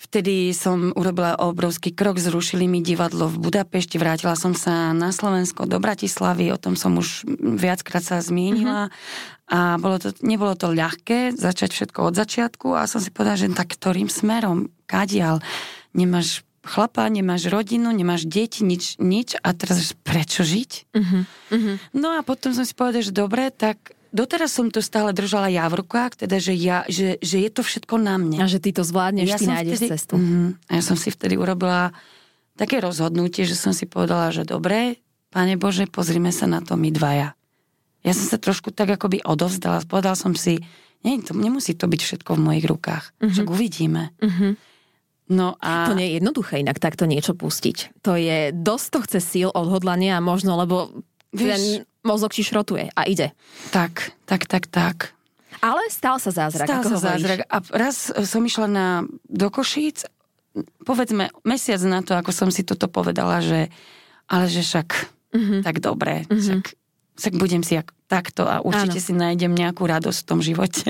[0.03, 5.63] Vtedy som urobila obrovský krok, zrušili mi divadlo v Budapešti, vrátila som sa na Slovensko
[5.63, 9.55] do Bratislavy, o tom som už viackrát sa zmienila mm-hmm.
[9.55, 13.55] a bolo to, nebolo to ľahké začať všetko od začiatku a som si povedala, že
[13.55, 15.39] tak ktorým smerom, kadial,
[15.95, 20.71] nemáš chlapa, nemáš rodinu, nemáš deti, nič, nič a teraz prečo žiť?
[20.95, 21.95] Mm-hmm.
[21.95, 25.65] No a potom som si povedala, že dobre, tak doteraz som to stále držala ja
[25.67, 28.37] v rukách, teda, že, ja, že, že je to všetko na mne.
[28.39, 30.15] A že ty to zvládneš, ja ty nájdeš vtedy, cestu.
[30.21, 30.53] Uh-huh.
[30.69, 31.89] A ja som si vtedy urobila
[32.53, 35.01] také rozhodnutie, že som si povedala, že dobre,
[35.33, 37.33] Pane Bože, pozrime sa na to my dvaja.
[38.05, 39.81] Ja som sa trošku tak akoby odovzdala.
[39.89, 40.61] Povedal som si,
[41.01, 43.17] nie, to, nemusí to byť všetko v mojich rukách.
[43.17, 43.33] Uh-huh.
[43.33, 44.13] Však uvidíme.
[44.21, 44.53] Uh-huh.
[45.33, 45.89] No a...
[45.89, 48.05] To nie je jednoduché inak takto niečo pustiť.
[48.05, 51.01] To je dosť to chce síl, odhodlania a možno, lebo
[51.33, 51.63] Vieš, ten
[52.03, 53.31] mozog ti šrotuje a ide.
[53.71, 55.15] Tak, tak, tak, tak.
[55.63, 56.67] Ale stal sa zázrak.
[56.67, 57.47] Stal sa zázrak.
[57.47, 58.87] A raz som išla na,
[59.27, 60.03] do Košíc,
[60.83, 63.71] povedzme mesiac na to, ako som si toto povedala, že
[64.27, 64.87] ale že však
[65.35, 65.61] uh-huh.
[65.63, 66.39] tak dobre, uh-huh.
[66.39, 66.63] však,
[67.19, 69.05] však budem si jak, takto a určite ano.
[69.07, 70.87] si nájdem nejakú radosť v tom živote.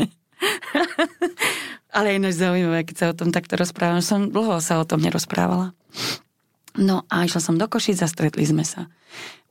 [1.95, 4.03] ale je ináč zaujímavé, keď sa o tom takto rozprávam.
[4.03, 5.71] Som dlho sa o tom nerozprávala.
[6.73, 8.89] No a išla som do Košic a stretli sme sa.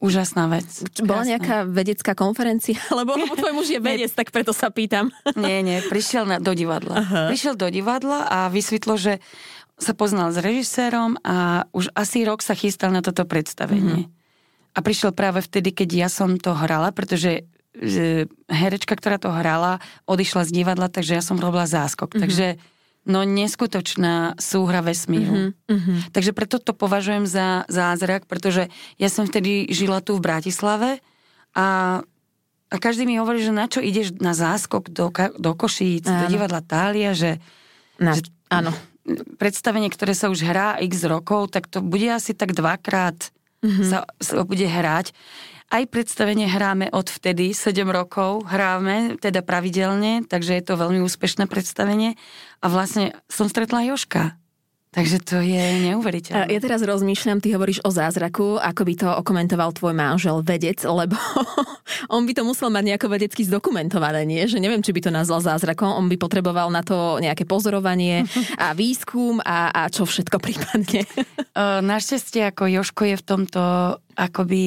[0.02, 0.66] Úžasná vec.
[0.98, 2.74] Bola nejaká vedecká konferencia?
[2.98, 5.14] Lebo, lebo tvoj muž je vedec, tak preto sa pýtam.
[5.38, 7.06] Nie, nie, prišiel na, do divadla.
[7.06, 7.22] Aha.
[7.30, 9.22] Prišiel do divadla a vysvetlo, že
[9.78, 14.06] sa poznal s režisérom a už asi rok sa chystal na toto predstavenie.
[14.06, 14.74] Mm-hmm.
[14.74, 19.80] A prišiel práve vtedy, keď ja som to hrala, pretože že herečka, ktorá to hrala,
[20.04, 22.12] odišla z divadla, takže ja som robila záskok.
[22.12, 22.22] Mm-hmm.
[22.22, 22.46] Takže
[23.02, 25.54] no neskutočná súhra vesmíru.
[25.66, 26.14] Mm-hmm.
[26.14, 31.02] Takže preto to považujem za zázrak, pretože ja som vtedy žila tu v Bratislave
[31.52, 32.00] a,
[32.70, 36.24] a každý mi hovorí, že na čo ideš na záskok do, do Košíc, áno.
[36.24, 37.42] do divadla Tália, že,
[37.98, 38.70] na, že áno.
[39.36, 43.18] predstavenie, ktoré sa už hrá x rokov, tak to bude asi tak dvakrát
[43.66, 43.88] mm-hmm.
[43.88, 45.10] sa, sa bude hrať.
[45.72, 51.48] Aj predstavenie hráme od vtedy, 7 rokov hráme, teda pravidelne, takže je to veľmi úspešné
[51.48, 52.20] predstavenie.
[52.60, 54.36] A vlastne som stretla Joška.
[54.92, 56.52] Takže to je neuveriteľné.
[56.52, 61.16] Ja teraz rozmýšľam, ty hovoríš o zázraku, ako by to okomentoval tvoj manžel, vedec, lebo
[62.12, 64.44] on by to musel mať nejako vedecky zdokumentované, nie?
[64.44, 68.28] Že neviem, či by to nazval zázrakom, on by potreboval na to nejaké pozorovanie
[68.60, 71.08] a výskum a, a čo všetko prípadne.
[71.96, 73.62] Našťastie, ako Joško je v tomto
[74.20, 74.64] akoby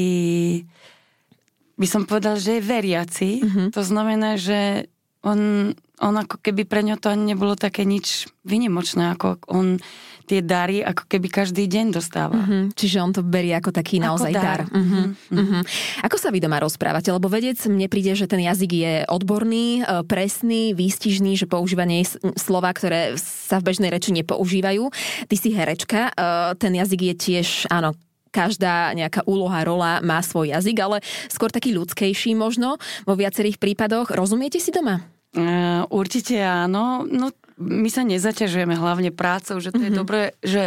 [1.75, 3.29] by som povedal, že je veriaci.
[3.43, 3.67] Mm-hmm.
[3.75, 4.88] To znamená, že
[5.25, 9.81] on, on ako keby pre ňo to ani nebolo také nič vynimočné, ako on
[10.25, 12.41] tie dary ako keby každý deň dostáva.
[12.41, 12.63] Mm-hmm.
[12.73, 14.43] Čiže on to berie ako taký ako naozaj dar.
[14.43, 14.61] dar.
[14.73, 15.05] Mm-hmm.
[15.29, 15.61] Mm-hmm.
[16.01, 17.13] Ako sa vy doma rozprávate?
[17.13, 22.01] Lebo vedec, mne príde, že ten jazyk je odborný, e, presný, výstižný, že používanie
[22.35, 24.89] slova, ktoré sa v bežnej reči nepoužívajú.
[25.29, 26.11] Ty si herečka, e,
[26.57, 27.93] ten jazyk je tiež, áno,
[28.35, 30.97] každá nejaká úloha, rola má svoj jazyk, ale
[31.31, 32.75] skôr taký ľudskejší možno
[33.07, 34.11] vo viacerých prípadoch.
[34.11, 35.07] Rozumiete si doma?
[35.35, 37.07] Uh, určite áno.
[37.07, 39.87] No, my sa nezaťažujeme hlavne prácou, že to mm-hmm.
[39.87, 39.99] je mhm.
[39.99, 40.61] dobré, že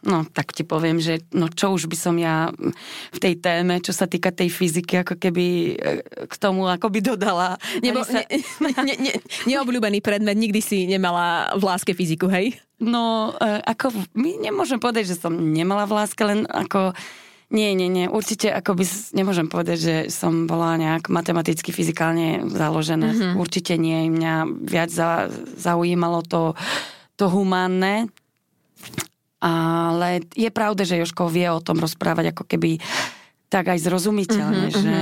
[0.00, 2.48] No, tak ti poviem, že no čo už by som ja
[3.12, 5.44] v tej téme, čo sa týka tej fyziky, ako keby
[5.76, 7.60] e, k tomu ako by dodala.
[7.84, 8.24] Nebo, sa...
[8.64, 9.12] ne, ne, ne,
[9.44, 12.56] neobľúbený predmet, nikdy si nemala v láske fyziku, hej?
[12.80, 16.96] No, e, ako, my nemôžem povedať, že som nemala v láske, len ako
[17.50, 18.06] nie, nie, nie.
[18.06, 23.10] Určite ako by nemôžem povedať, že som bola nejak matematicky, fyzikálne založená.
[23.10, 23.34] Mm-hmm.
[23.36, 24.06] Určite nie.
[24.06, 24.34] Mňa
[24.64, 25.26] viac za,
[25.58, 26.54] zaujímalo to,
[27.18, 28.06] to humánne.
[29.40, 32.76] Ale je pravda, že Joško vie o tom rozprávať ako keby
[33.50, 34.96] tak aj zrozumiteľne, mm-hmm, že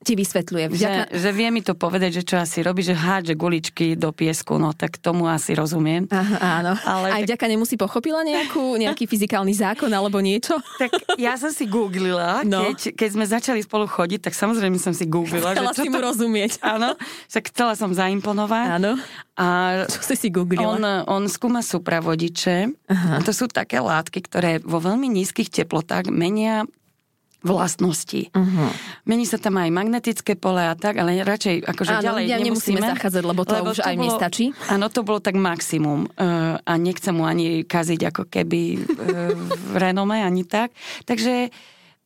[0.00, 0.64] ti vysvetľuje.
[0.72, 1.00] Vďaka...
[1.12, 4.56] Že, že vie mi to povedať, že čo asi robí, že hádže guličky do piesku,
[4.56, 6.08] no tak tomu asi rozumiem.
[6.08, 6.72] Aha, áno.
[6.88, 7.28] Ale Aj tak...
[7.28, 10.56] vďaka nemu si pochopila nejakú, nejaký fyzikálny zákon alebo niečo?
[10.80, 12.72] Tak ja som si googlila, no.
[12.72, 15.52] keď, keď sme začali spolu chodiť, tak samozrejme som si googlila.
[15.52, 16.06] Chcela že si mu to...
[16.08, 16.64] rozumieť.
[16.64, 16.96] Áno,
[17.28, 18.66] však chcela som zaimponovať.
[18.80, 18.96] Áno.
[19.36, 19.46] A
[19.84, 20.80] čo si si googlila?
[20.80, 22.72] On, on skúma supravodiče.
[22.88, 23.20] Aha.
[23.20, 26.64] To sú také látky, ktoré vo veľmi nízkych teplotách menia
[27.40, 28.28] vlastnosti.
[28.36, 28.68] Uh-huh.
[29.08, 32.84] Mení sa tam aj magnetické pole a tak, ale radšej akože Áno, ďalej ja nemusíme.
[32.84, 34.44] zachádzať, lebo to lebo už to aj bolo, stačí.
[34.68, 39.34] Áno, to bolo tak maximum uh, a nechcem mu ani kaziť ako keby uh,
[39.72, 40.76] renome, ani tak.
[41.08, 41.48] Takže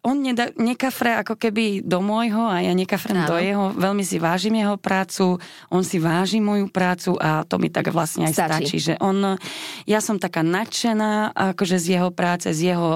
[0.05, 3.35] on neda, nekafre ako keby do môjho a ja nekafrem Áno.
[3.35, 3.65] do jeho.
[3.73, 5.41] Veľmi si vážim jeho prácu,
[5.73, 8.53] on si váži moju prácu a to mi tak vlastne aj stačí.
[8.53, 9.41] stačí že on,
[9.89, 12.91] ja som taká nadšená akože z jeho práce, z jeho,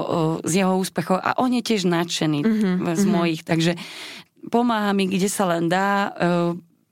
[0.45, 3.09] z jeho úspechov a on je tiež nadšený mm-hmm, z mm-hmm.
[3.09, 3.73] mojich, takže
[4.53, 6.13] pomáha mi, kde sa len dá,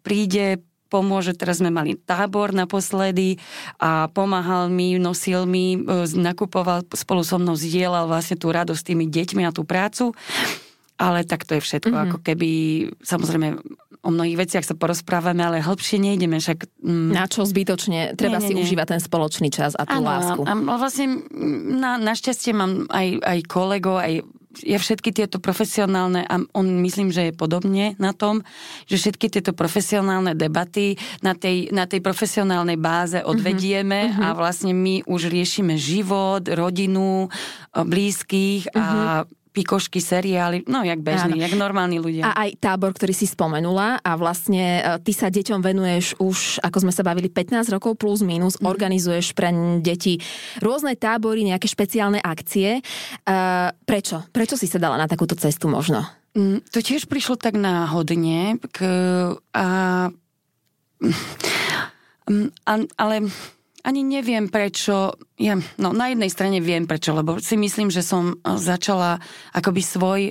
[0.01, 1.35] príde, pomôže.
[1.35, 3.37] Teraz sme mali tábor naposledy
[3.77, 8.87] a pomáhal mi, nosil mi, e, nakupoval spolu so mnou, zdieľal vlastne tú radosť s
[8.87, 10.15] tými deťmi a tú prácu.
[10.97, 12.05] Ale tak to je všetko, mm-hmm.
[12.09, 12.49] ako keby,
[13.05, 13.61] samozrejme,
[14.01, 16.65] o mnohých veciach sa porozprávame, ale hĺbšie nejdeme, však...
[16.81, 18.15] Mm, na čo zbytočne?
[18.17, 18.63] Treba nie, nie, si nie.
[18.63, 20.41] užívať ten spoločný čas a tú ano, lásku.
[20.47, 21.27] A, vlastne
[21.77, 24.25] na, našťastie mám aj, aj kolegov, aj
[24.63, 28.41] ja všetky tieto profesionálne, a on myslím, že je podobne na tom,
[28.89, 33.27] že všetky tieto profesionálne debaty na tej, na tej profesionálnej báze mhm.
[33.27, 34.23] odvedieme uh-huh.
[34.23, 37.29] a vlastne my už riešime život, rodinu,
[37.73, 38.79] blízkych uh-huh.
[38.79, 38.85] a
[39.25, 42.29] mhm pikošky, seriály, no jak bežní, jak normálni ľudia.
[42.29, 46.85] A aj tábor, ktorý si spomenula a vlastne e, ty sa deťom venuješ už, ako
[46.85, 48.69] sme sa bavili, 15 rokov plus minus, mm.
[48.69, 49.49] organizuješ pre
[49.81, 50.21] deti
[50.61, 52.83] rôzne tábory, nejaké špeciálne akcie.
[53.23, 54.21] Uh, prečo?
[54.29, 56.05] Prečo si sa dala na takúto cestu možno?
[56.37, 58.77] Mm, to tiež prišlo tak náhodne k,
[59.55, 59.67] a,
[62.29, 63.15] mm, a, ale
[63.87, 68.35] ani neviem prečo, ja, no na jednej strane viem prečo, lebo si myslím, že som
[68.35, 69.23] eh, začala
[69.55, 70.21] akoby svoj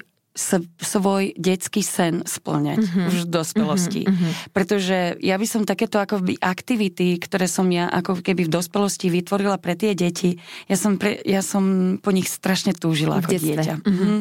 [0.77, 3.07] svoj detský sen splňať mm-hmm.
[3.09, 4.03] už v dospelosti.
[4.05, 4.33] Mm-hmm.
[4.53, 9.57] Pretože ja by som takéto akoby aktivity, ktoré som ja ako keby v dospelosti vytvorila
[9.57, 10.37] pre tie deti,
[10.69, 13.49] ja som, pre, ja som po nich strašne túžila v ako detstve.
[13.49, 13.75] dieťa.
[13.81, 14.19] Mm-hmm.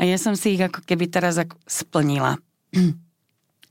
[0.00, 2.40] A ja som si ich ako keby teraz ako splnila.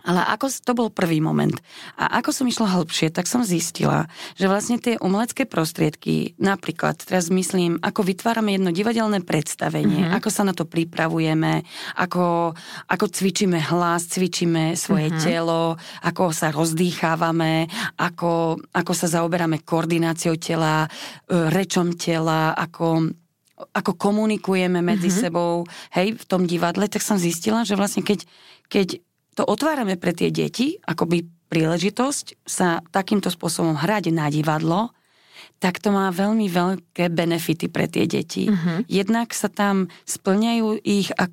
[0.02, 1.54] Ale ako to bol prvý moment.
[1.94, 7.30] A ako som išla hĺbšie, tak som zistila, že vlastne tie umelecké prostriedky, napríklad, teraz
[7.30, 10.18] myslím, ako vytvárame jedno divadelné predstavenie, mm-hmm.
[10.18, 11.62] ako sa na to pripravujeme,
[12.02, 12.58] ako,
[12.90, 15.22] ako cvičíme hlas, cvičíme svoje mm-hmm.
[15.22, 17.70] telo, ako sa rozdýchávame,
[18.02, 20.90] ako, ako sa zaoberáme koordináciou tela,
[21.30, 23.14] e, rečom tela, ako
[23.62, 25.24] ako komunikujeme medzi mm-hmm.
[25.30, 28.26] sebou, hej, v tom divadle, tak som zistila, že vlastne keď,
[28.66, 28.98] keď
[29.36, 34.96] to otvárame pre tie deti, akoby príležitosť sa takýmto spôsobom hrať na divadlo,
[35.62, 38.50] tak to má veľmi veľké benefity pre tie deti.
[38.50, 38.82] Uh-huh.
[38.89, 41.30] Jednak sa tam splňajú ich a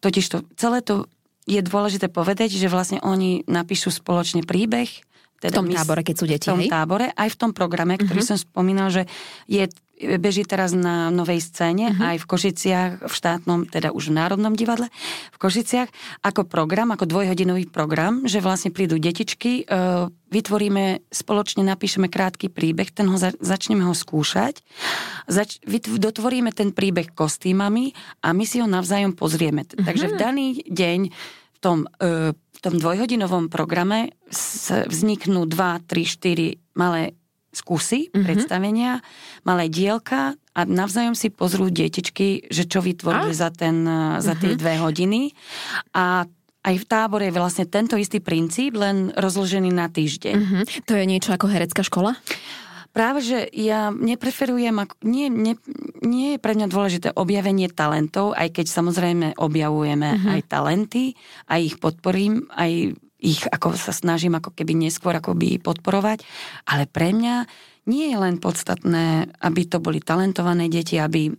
[0.00, 1.10] totiž to, celé to
[1.46, 4.88] je dôležité povedať, že vlastne oni napíšu spoločne príbeh,
[5.36, 6.72] teda v tom tábore, keď sú deti, V tom hej?
[6.72, 8.32] tábore, aj v tom programe, ktorý uh-huh.
[8.34, 9.04] som spomínal, že
[9.44, 12.14] je beží teraz na novej scéne, uh-huh.
[12.14, 14.92] aj v Košiciach, v štátnom, teda už v Národnom divadle,
[15.32, 15.88] v Košiciach,
[16.20, 22.92] ako program, ako dvojhodinový program, že vlastne prídu detičky, e, vytvoríme, spoločne napíšeme krátky príbeh,
[22.92, 24.60] ten ho za, začneme ho skúšať,
[25.32, 29.64] zač, dotvoríme ten príbeh kostýmami a my si ho navzájom pozrieme.
[29.64, 29.80] Uh-huh.
[29.80, 31.00] Takže v daný deň
[31.56, 34.12] v tom, e, v tom dvojhodinovom programe
[34.68, 37.16] vzniknú 2, 3, 4 malé
[37.56, 38.24] skúsy, mm-hmm.
[38.24, 38.92] predstavenia,
[39.48, 43.40] malé dielka a navzájom si pozrú detičky, že čo vytvorili a?
[43.40, 43.88] za, ten,
[44.20, 44.60] za tie mm-hmm.
[44.60, 45.20] dve hodiny.
[45.96, 46.28] A
[46.66, 50.34] aj v tábore je vlastne tento istý princíp, len rozložený na týždeň.
[50.34, 50.64] Mm-hmm.
[50.84, 52.18] To je niečo ako herecká škola?
[52.96, 54.72] Práve, že ja nepreferujem,
[55.04, 55.60] nie, nie,
[56.00, 60.32] nie je pre mňa dôležité objavenie talentov, aj keď samozrejme objavujeme uh-huh.
[60.32, 61.12] aj talenty,
[61.44, 66.22] aj ich podporím, aj ich ako sa snažím ako keby neskôr akoby podporovať,
[66.68, 67.48] ale pre mňa
[67.86, 71.32] nie je len podstatné, aby to boli talentované deti, aby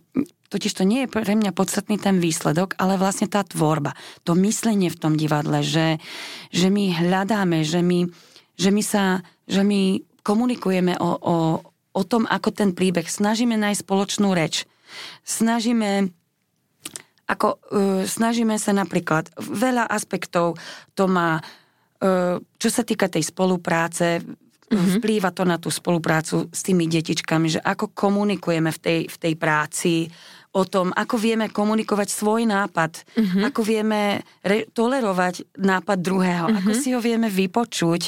[0.48, 3.92] Totiž to nie je pre mňa podstatný ten výsledok, ale vlastne tá tvorba,
[4.24, 6.00] to myslenie v tom divadle, že,
[6.48, 8.08] že my hľadáme, že my,
[8.56, 11.36] že my sa, že my komunikujeme o, o,
[11.92, 14.64] o tom, ako ten príbeh, snažíme nájsť spoločnú reč,
[15.28, 16.16] snažíme
[17.28, 20.56] ako uh, snažíme sa napríklad, veľa aspektov
[20.96, 21.44] to má
[22.58, 24.98] čo sa týka tej spolupráce, mm-hmm.
[25.02, 29.34] vplýva to na tú spoluprácu s tými detičkami, že ako komunikujeme v tej, v tej
[29.34, 29.94] práci,
[30.56, 33.42] o tom, ako vieme komunikovať svoj nápad, uh-huh.
[33.52, 36.58] ako vieme re- tolerovať nápad druhého, uh-huh.
[36.64, 38.02] ako si ho vieme vypočuť,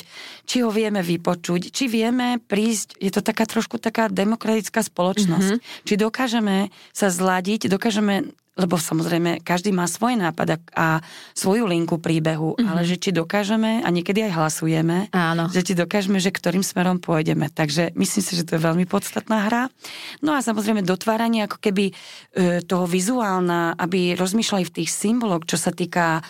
[0.48, 5.84] či ho vieme vypočuť, či vieme prísť, je to taká trošku taká demokratická spoločnosť, uh-huh.
[5.84, 10.86] či dokážeme sa zladiť, dokážeme lebo samozrejme každý má svoj nápad a, a
[11.32, 12.68] svoju linku príbehu, mm-hmm.
[12.68, 15.48] ale že či dokážeme, a niekedy aj hlasujeme, Áno.
[15.48, 17.48] že či dokážeme, že ktorým smerom pôjdeme.
[17.48, 19.72] Takže myslím si, že to je veľmi podstatná hra.
[20.20, 21.94] No a samozrejme dotváranie ako keby e,
[22.68, 26.22] toho vizuálna, aby rozmýšľali v tých symboloch, čo sa týka e,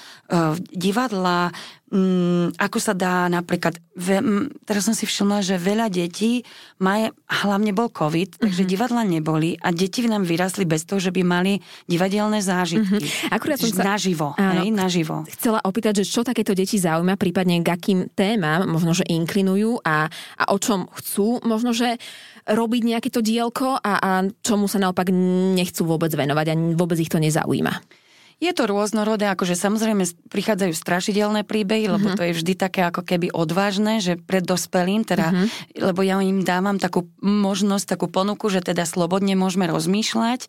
[0.71, 1.51] divadla,
[1.91, 4.23] Mm, ako sa dá napríklad, ve,
[4.63, 6.47] teraz som si všimla, že veľa detí
[6.79, 8.71] má, hlavne bol COVID, takže mm-hmm.
[8.71, 11.59] divadla neboli a deti nám vyrastli bez toho, že by mali
[11.91, 12.95] divadelné zážitky.
[12.95, 13.35] Mm-hmm.
[13.35, 13.99] Akurát som sa...
[13.99, 15.27] Naživo, áno, hej, naživo.
[15.35, 20.07] Chcela opýtať, že čo takéto deti zaujíma, prípadne k akým témam možno, že inklinujú a,
[20.39, 21.99] a o čom chcú, možno, že
[22.47, 24.11] robiť nejaké to dielko a, a
[24.47, 25.11] čomu sa naopak
[25.59, 28.00] nechcú vôbec venovať a vôbec ich to nezaujíma.
[28.41, 32.17] Je to rôznorodé, akože samozrejme prichádzajú strašidelné príbehy, lebo uh-huh.
[32.17, 35.93] to je vždy také ako keby odvážne, že pred dospelým, teda, uh-huh.
[35.93, 40.49] lebo ja im dávam takú možnosť, takú ponuku, že teda slobodne môžeme rozmýšľať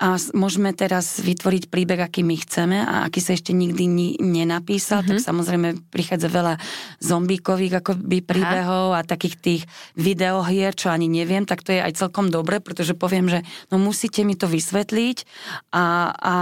[0.00, 5.04] a môžeme teraz vytvoriť príbeh, aký my chceme a aký sa ešte nikdy ni- nenapísal,
[5.04, 5.20] uh-huh.
[5.20, 6.56] tak samozrejme prichádza veľa
[7.04, 9.04] zombíkových akoby príbehov uh-huh.
[9.04, 9.62] a takých tých
[10.00, 14.24] videohier, čo ani neviem, tak to je aj celkom dobre, pretože poviem, že no musíte
[14.24, 15.28] mi to vysvetliť
[15.76, 15.84] a,
[16.16, 16.34] a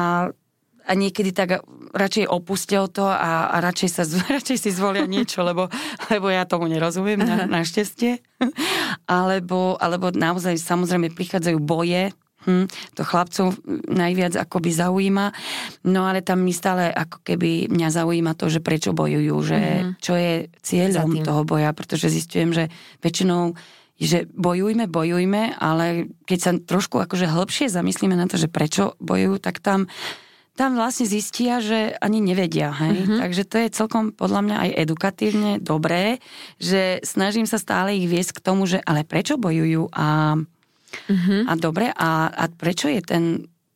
[0.87, 4.03] a niekedy tak radšej opustia to a, a radšej, sa,
[4.39, 5.67] radšej si zvolia niečo, lebo,
[6.09, 8.23] lebo ja tomu nerozumiem, na, našťastie.
[9.11, 12.15] alebo, alebo naozaj samozrejme prichádzajú boje,
[12.47, 13.59] Hm, to chlapcov
[13.91, 15.35] najviac akoby zaujíma.
[15.91, 19.93] No ale tam mi stále ako keby mňa zaujíma to, že prečo bojujú, že mm-hmm.
[19.99, 22.71] čo je cieľom toho boja, pretože zistujem, že
[23.03, 23.59] väčšinou
[23.97, 29.41] že bojujme, bojujme, ale keď sa trošku akože hĺbšie zamyslíme na to, že prečo bojujú,
[29.41, 29.89] tak tam
[30.57, 32.73] tam vlastne zistia, že ani nevedia.
[32.73, 33.05] Hej?
[33.05, 33.19] Uh-huh.
[33.21, 36.19] Takže to je celkom podľa mňa aj edukatívne dobré,
[36.57, 41.43] že snažím sa stále ich viesť k tomu, že ale prečo bojujú a, uh-huh.
[41.45, 43.25] a dobre, a, a prečo je ten,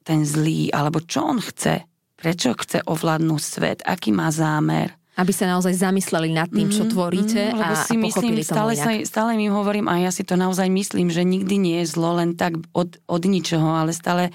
[0.01, 1.85] ten zlý, alebo čo on chce,
[2.17, 4.97] prečo chce ovládnuť svet, aký má zámer.
[5.21, 8.41] Aby sa naozaj zamysleli nad tým, čo mhm, tvoríte mm, lebo a, si a myslím,
[8.41, 11.93] stále, sa, stále mi hovorím, a ja si to naozaj myslím, že nikdy nie je
[11.93, 14.33] zlo len tak od, od ničoho, ale stále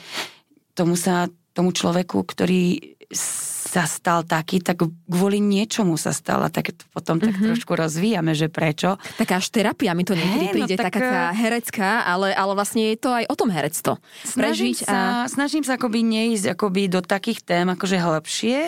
[0.78, 2.96] tomu sa tomu človeku, ktorý
[3.76, 7.48] sa stal taký, tak kvôli niečomu sa stala, tak potom tak mm-hmm.
[7.52, 8.96] trošku rozvíjame, že prečo.
[9.20, 11.89] Taká až terapia mi to niekedy hey, no príde, no, tak, taká tá eh, herecká,
[12.08, 14.00] ale, ale vlastne je to aj o tom herectvo.
[14.24, 15.28] Snažím Prežiť sa, a...
[15.28, 18.60] snažím sa akoby neísť akoby do takých tém akože hĺbšie,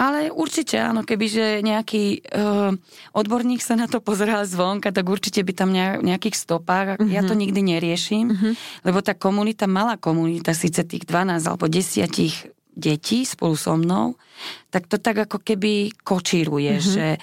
[0.00, 2.72] ale určite áno, kebyže nejaký uh,
[3.12, 6.96] odborník sa na to pozerá zvonka, tak určite by tam nejakých stopách.
[6.96, 7.12] Mm-hmm.
[7.12, 7.40] Ja to mhm.
[7.44, 8.52] nikdy neriešim, mm-hmm.
[8.88, 12.08] lebo tá komunita, malá komunita, síce tých 12 alebo 10
[12.80, 14.16] detí spolu so mnou,
[14.72, 16.94] tak to tak ako keby kočíruje, mm-hmm.
[16.96, 17.20] že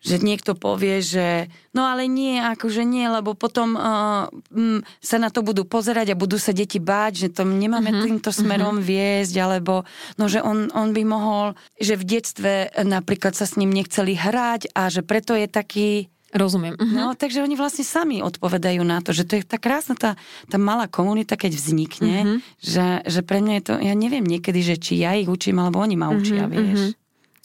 [0.00, 5.28] že niekto povie, že no ale nie, akože nie, lebo potom uh, m, sa na
[5.28, 8.88] to budú pozerať a budú sa deti báť, že to nemáme uh-huh, týmto smerom uh-huh.
[8.88, 9.84] viesť, alebo
[10.16, 14.72] no, že on, on by mohol, že v detstve napríklad sa s ním nechceli hrať
[14.72, 16.78] a že preto je taký Rozumiem.
[16.78, 16.94] Uh-huh.
[16.94, 20.14] No, takže oni vlastne sami odpovedajú na to, že to je tá krásna tá,
[20.46, 22.38] tá malá komunita, keď vznikne, uh-huh.
[22.62, 25.82] že, že pre mňa je to, ja neviem niekedy, že či ja ich učím, alebo
[25.82, 26.80] oni ma učia, uh-huh, vieš.
[26.94, 26.98] Uh-huh.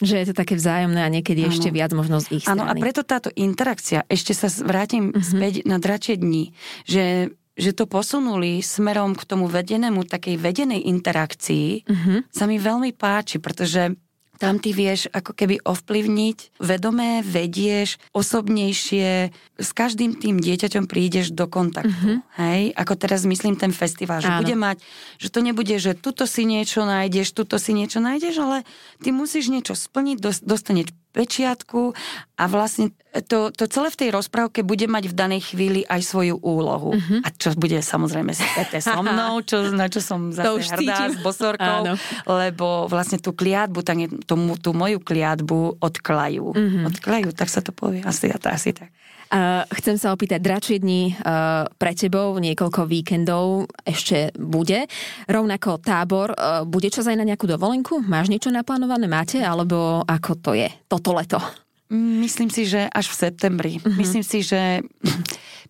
[0.03, 1.51] Že je to také vzájomné a niekedy ano.
[1.55, 2.45] ešte viac možno z ich.
[2.51, 5.23] Áno, a preto táto interakcia, ešte sa vrátim uh-huh.
[5.23, 6.51] späť na dračie dni,
[6.83, 12.27] že že to posunuli smerom k tomu vedenému, takej vedenej interakcii, uh-huh.
[12.27, 13.95] sa mi veľmi páči, pretože
[14.35, 21.47] tam ty vieš ako keby ovplyvniť, vedomé vedieš, osobnejšie, s každým tým dieťaťom prídeš do
[21.47, 21.91] kontaktu.
[21.91, 22.17] Mm-hmm.
[22.39, 22.61] Hej?
[22.75, 24.43] Ako teraz myslím ten festival, že Áno.
[24.43, 24.83] bude mať,
[25.15, 28.57] že to nebude, že tuto si niečo nájdeš, tuto si niečo nájdeš, ale
[28.99, 31.95] ty musíš niečo splniť, dostaneš pečiatku
[32.35, 32.91] a vlastne
[33.31, 36.99] to, to celé v tej rozprávke bude mať v danej chvíli aj svoju úlohu.
[36.99, 37.23] Uh-huh.
[37.23, 41.87] A čo bude samozrejme späté so mnou, čo, na čo som zase hrdá s bosorkou,
[41.87, 41.95] Áno.
[42.27, 46.45] lebo vlastne tú kliatbu, tak, tú, tú moju kliatbu odklajú.
[46.51, 46.89] Uh-huh.
[46.91, 48.03] Odklajú, tak sa to povie.
[48.03, 48.91] Asi, asi tak.
[49.35, 54.87] Uh, chcem sa opýtať, dračie dni uh, pre tebou, niekoľko víkendov ešte bude.
[55.27, 57.99] Rovnako tábor, uh, bude čas aj na nejakú dovolenku?
[57.99, 59.11] Máš niečo naplánované?
[59.11, 59.43] Máte?
[59.43, 61.43] Alebo ako to je toto leto?
[61.91, 63.73] Myslím si, že až v septembri.
[63.83, 63.99] Uh-huh.
[63.99, 64.87] Myslím si, že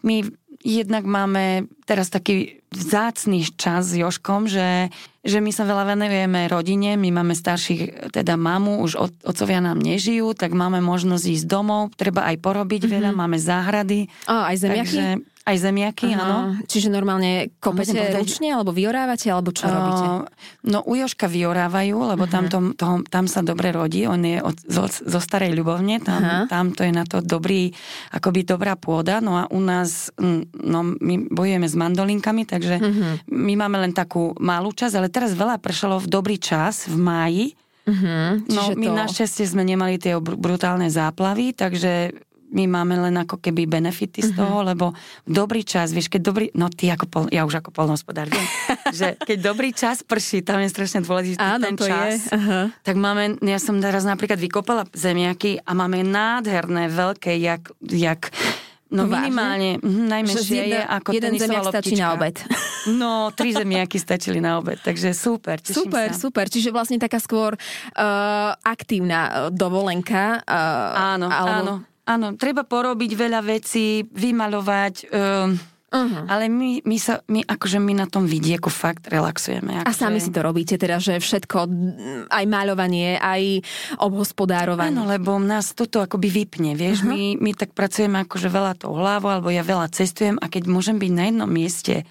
[0.06, 0.30] my
[0.62, 4.94] jednak máme teraz taký vzácný čas s Joškom, že,
[5.26, 9.82] že my sa veľa venujeme rodine, my máme starších, teda mamu, už od, otcovia nám
[9.82, 12.96] nežijú, tak máme možnosť ísť domov, treba aj porobiť mm-hmm.
[13.02, 14.06] veľa, máme záhrady.
[14.30, 14.86] O, aj zemiaky?
[14.86, 16.18] Takže, Aj zemiaky, Aha.
[16.26, 16.38] áno.
[16.66, 20.06] Čiže normálne kopete ručne, alebo vyorávate, alebo čo robíte?
[20.06, 20.26] Uh,
[20.66, 24.58] no u Joška vyorávajú, lebo tam, to, to, tam sa dobre rodí, on je od,
[24.66, 26.50] zo, zo starej ľubovne, Aha.
[26.50, 27.70] tam, tam to je na to dobrý,
[28.10, 32.82] akoby dobrá pôda, no a u nás, mm, no my bojujeme s mandolinkami, takže
[33.30, 37.46] my máme len takú malú časť, ale teraz veľa pršalo v dobrý čas, v máji,
[37.86, 38.98] Mhm, No, my to...
[38.98, 42.18] našťastie sme nemali tie br- brutálne záplavy, takže
[42.56, 44.96] my máme len ako keby benefity z toho, lebo
[45.28, 48.48] v dobrý čas, vieš, keď dobrý, no ty ako pol, ja už ako polnohospodár viem,
[48.98, 52.32] že keď dobrý čas prší, tam je strašne dôležitý Áno, ten čas.
[52.32, 52.32] je.
[52.32, 52.62] Aha.
[52.80, 58.32] Tak máme, ja som teraz napríklad vykopala zemiaky a máme nádherné, veľké, jak, jak
[58.86, 59.18] No Vážne?
[59.18, 62.16] minimálne, mhm, najmenšie je ako jeden zemiak stačí na loptička.
[62.16, 62.36] obed.
[62.86, 66.22] No, tri zemiaky stačili na obed, takže super, teším Super, sa.
[66.22, 66.46] super.
[66.46, 70.46] Čiže vlastne taká skôr uh, aktívna uh, dovolenka.
[70.46, 71.50] Uh, Áno, alebo...
[71.50, 71.95] áno.
[72.06, 75.58] Áno, treba porobiť veľa vecí, vymalovať, um,
[75.96, 76.28] Uh-huh.
[76.28, 79.80] ale my, my, sa, my akože my na tom vidieku fakt relaxujeme.
[79.80, 81.72] A Akože, sami si to robíte, teda, že všetko,
[82.28, 83.64] aj maľovanie, aj
[84.04, 84.92] obhospodárovanie.
[84.92, 87.16] Áno, lebo nás toto akoby vypne, vieš, uh-huh.
[87.16, 91.00] my, my tak pracujeme akože veľa tou hlavou, alebo ja veľa cestujem a keď môžem
[91.00, 92.04] byť na jednom mieste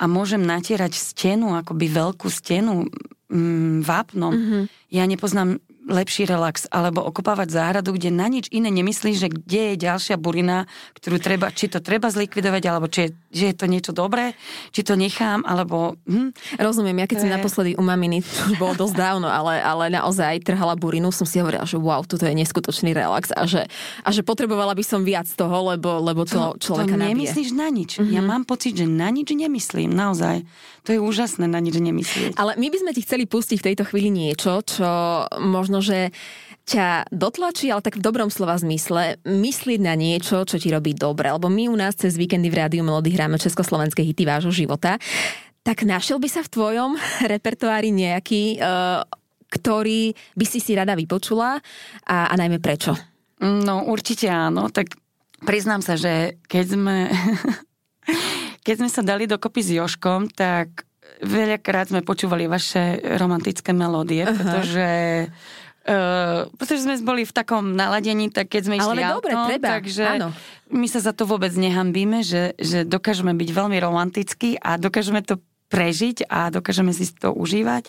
[0.00, 2.90] a môžem natierať stenu, akoby veľkú stenu
[3.30, 4.62] mm, vápnom, uh-huh.
[4.90, 9.84] ja nepoznám lepší relax, alebo okopávať záhradu, kde na nič iné nemyslíš, že kde je
[9.88, 10.68] ďalšia burina,
[11.00, 14.36] ktorú treba, či to treba zlikvidovať, alebo či je, že je to niečo dobré,
[14.70, 15.96] či to nechám, alebo...
[16.04, 19.64] Hm, Rozumiem, ja keď To som naposledy u maminy, čo už bolo dosť dávno, ale,
[19.64, 23.64] ale naozaj trhala burinu, som si hovorila, že wow, toto je neskutočný relax a že,
[24.04, 27.12] a že potrebovala by som viac toho, lebo, lebo to, človeka to nabije.
[27.16, 27.90] nemyslíš na nič.
[27.96, 28.12] Mm-hmm.
[28.12, 30.44] Ja mám pocit, že na nič nemyslím, naozaj.
[30.86, 32.40] To je úžasné na nič nemyslieť.
[32.40, 34.88] Ale my by sme ti chceli pustiť v tejto chvíli niečo, čo
[35.36, 36.14] možno, že
[36.68, 41.32] ťa dotlačí, ale tak v dobrom slova zmysle, myslieť na niečo, čo ti robí dobre.
[41.32, 45.00] Lebo my u nás cez víkendy v Rádiu Melody hráme československé hity vášho života.
[45.64, 46.90] Tak našiel by sa v tvojom
[47.32, 49.00] repertoári nejaký, uh,
[49.48, 51.56] ktorý by si si rada vypočula
[52.04, 52.92] a, a najmä prečo?
[53.40, 54.98] No určite áno, tak
[55.40, 56.96] priznám sa, že keď sme,
[58.66, 60.84] keď sme sa dali dokopy s Joškom, tak
[61.24, 64.34] veľakrát sme počúvali vaše romantické melódie, Aha.
[64.34, 64.86] pretože
[65.88, 69.68] Uh, pretože sme boli v takom naladení, tak keď sme Ale išli dobre, autom, treba,
[69.80, 70.28] takže áno.
[70.68, 75.40] my sa za to vôbec nehambíme, že, že dokážeme byť veľmi romantickí a dokážeme to
[75.72, 77.88] prežiť a dokážeme si to užívať.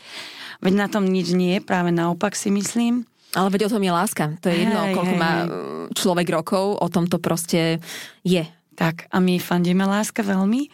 [0.63, 3.03] Veď na tom nič nie je, práve naopak si myslím.
[3.35, 4.39] Ale veď o tom je láska.
[4.41, 5.49] To je jedno, Hej, koľko hej, má uh,
[5.91, 7.83] človek rokov, o tom to proste
[8.23, 8.43] je.
[8.79, 10.71] Tak, a my fandíme láska veľmi.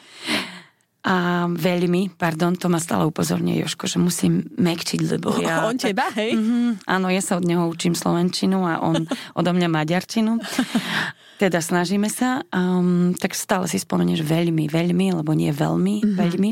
[1.05, 5.61] A veľmi, pardon, to ma stále upozorňuje Joško, že musím mekčiť, lebo ja...
[5.61, 6.33] On teba, hej?
[6.33, 9.05] Mhm, áno, ja sa od neho učím slovenčinu a on
[9.39, 10.41] odo mňa maďarčinu.
[11.35, 12.41] Teda snažíme sa.
[12.49, 16.15] Um, tak stále si spomenieš veľmi, veľmi, lebo nie veľmi, Mhm.
[16.15, 16.49] veľmi.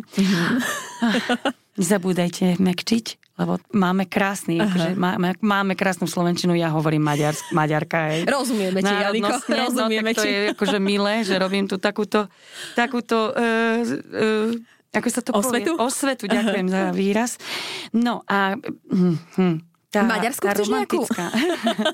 [1.73, 8.13] Nezabúdajte mekčiť, lebo máme krásny, akože máme, máme krásnu slovenčinu, ja hovorím maďar, maďarka.
[8.13, 8.29] Hej.
[8.29, 10.29] Rozumieme ti, Janiko, rozumieme no, tak to ti.
[10.29, 12.29] je akože milé, že robím tu takúto,
[12.77, 14.53] takúto uh, uh,
[14.93, 15.73] ako sa to Osvetu?
[15.73, 15.81] povie?
[15.81, 17.41] Osvetu, ďakujem za výraz.
[17.97, 18.53] No a
[18.93, 19.57] hm, hm,
[19.93, 21.25] tá, Maďarsku tá romantická.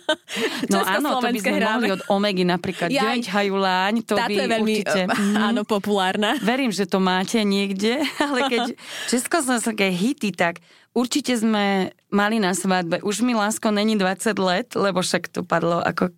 [0.72, 1.68] no áno, to by sme hráme.
[1.68, 2.88] mohli od Omegy napríklad.
[2.88, 3.00] Jaj.
[3.00, 5.02] Ďoňť hajuláň, to by je veľmi určite...
[5.12, 6.40] uh, áno, populárna.
[6.40, 8.64] Verím, že to máte niekde, ale keď
[9.12, 10.64] československé hity, tak
[10.94, 13.02] určite sme mali na svadbe.
[13.06, 16.14] Už mi lásko není 20 let, lebo však to padlo ako...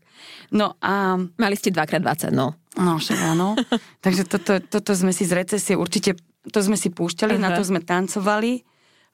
[0.54, 1.18] No a...
[1.18, 2.56] Mali ste 2x20, no.
[2.78, 3.58] No však áno.
[4.06, 6.16] Takže toto, toto sme si z recesie určite...
[6.50, 7.58] To sme si púšťali, na Aha.
[7.58, 8.66] to sme tancovali.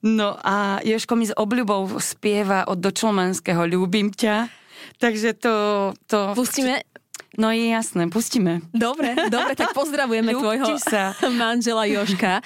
[0.05, 4.47] No a Joško mi s obľubou spieva od Dočlomanského Ľúbim ťa.
[5.01, 5.53] Takže to...
[6.05, 6.85] to Pustíme?
[7.38, 8.65] No je jasné, pustíme.
[8.73, 11.13] Dobre, dobre, tak pozdravujeme tvojho sa.
[11.41, 12.41] manžela Joška.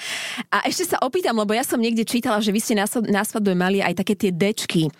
[0.52, 3.24] A ešte sa opýtam, lebo ja som niekde čítala, že vy ste na, sva- na
[3.24, 4.92] svadbe mali aj také tie dečky.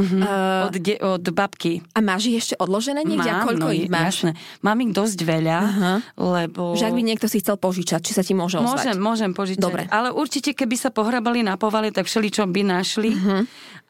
[0.00, 1.84] Uh, Od, de, od babky.
[1.92, 3.28] a máš ich ešte odložené niekde?
[3.28, 4.24] a koľko no, ich máš?
[4.24, 4.32] Jasné.
[4.64, 5.94] Mám ich dosť veľa, Aha.
[6.16, 6.72] lebo...
[6.72, 8.96] Že ak by niekto si chcel požičať, či sa ti môže ozvať?
[8.96, 9.60] Môžem, môžem požičať.
[9.60, 9.84] Dobre.
[9.92, 13.12] Ale určite, keby sa pohrabali na povale, tak všeličo by našli.
[13.12, 13.38] Mhm.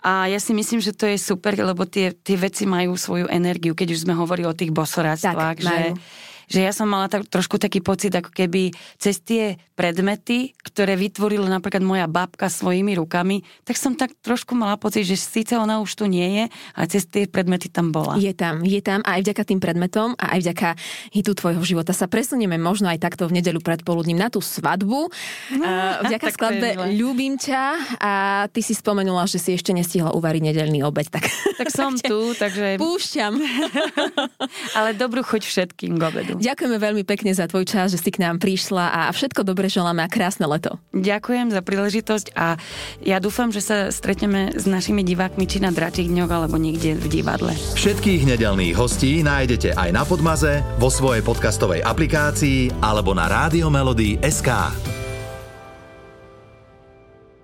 [0.04, 3.72] A ja si myslím, že to je super, lebo tie, tie veci majú svoju energiu,
[3.72, 5.96] keď už sme hovorili o tých bosoráctvách, Tak, majú.
[6.50, 11.50] Že, ja som mala tak, trošku taký pocit, ako keby cez tie predmety, ktoré vytvorila
[11.50, 15.90] napríklad moja babka svojimi rukami, tak som tak trošku mala pocit, že síce ona už
[15.98, 16.44] tu nie je,
[16.78, 18.14] ale cez tie predmety tam bola.
[18.16, 20.68] Je tam, je tam a aj vďaka tým predmetom a aj vďaka
[21.10, 25.10] hitu tvojho života sa presunieme možno aj takto v nedeľu predpoludním na tú svadbu.
[26.04, 26.68] Vďaka tak to je skladbe.
[26.94, 27.62] Ľúbim ťa
[27.98, 28.12] a
[28.50, 31.08] ty si spomenula, že si ešte nestihla uvariť nedeľný obed.
[31.08, 31.24] Tak,
[31.58, 32.76] Tak som tu, takže...
[32.78, 33.34] Púšťam.
[34.78, 36.33] Ale dobrú chuť všetkým k obedu.
[36.34, 40.02] Ďakujeme veľmi pekne za tvoj čas, že si k nám prišla a všetko dobre želáme
[40.02, 40.78] a krásne leto.
[40.94, 42.58] Ďakujem za príležitosť a
[43.02, 47.06] ja dúfam, že sa stretneme s našimi divákmi či na Dračích dňoch alebo niekde v
[47.06, 47.54] divadle.
[47.78, 53.30] Všetkých nedelných hostí nájdete aj na Podmaze, vo svojej podcastovej aplikácii alebo na
[54.24, 55.03] SK.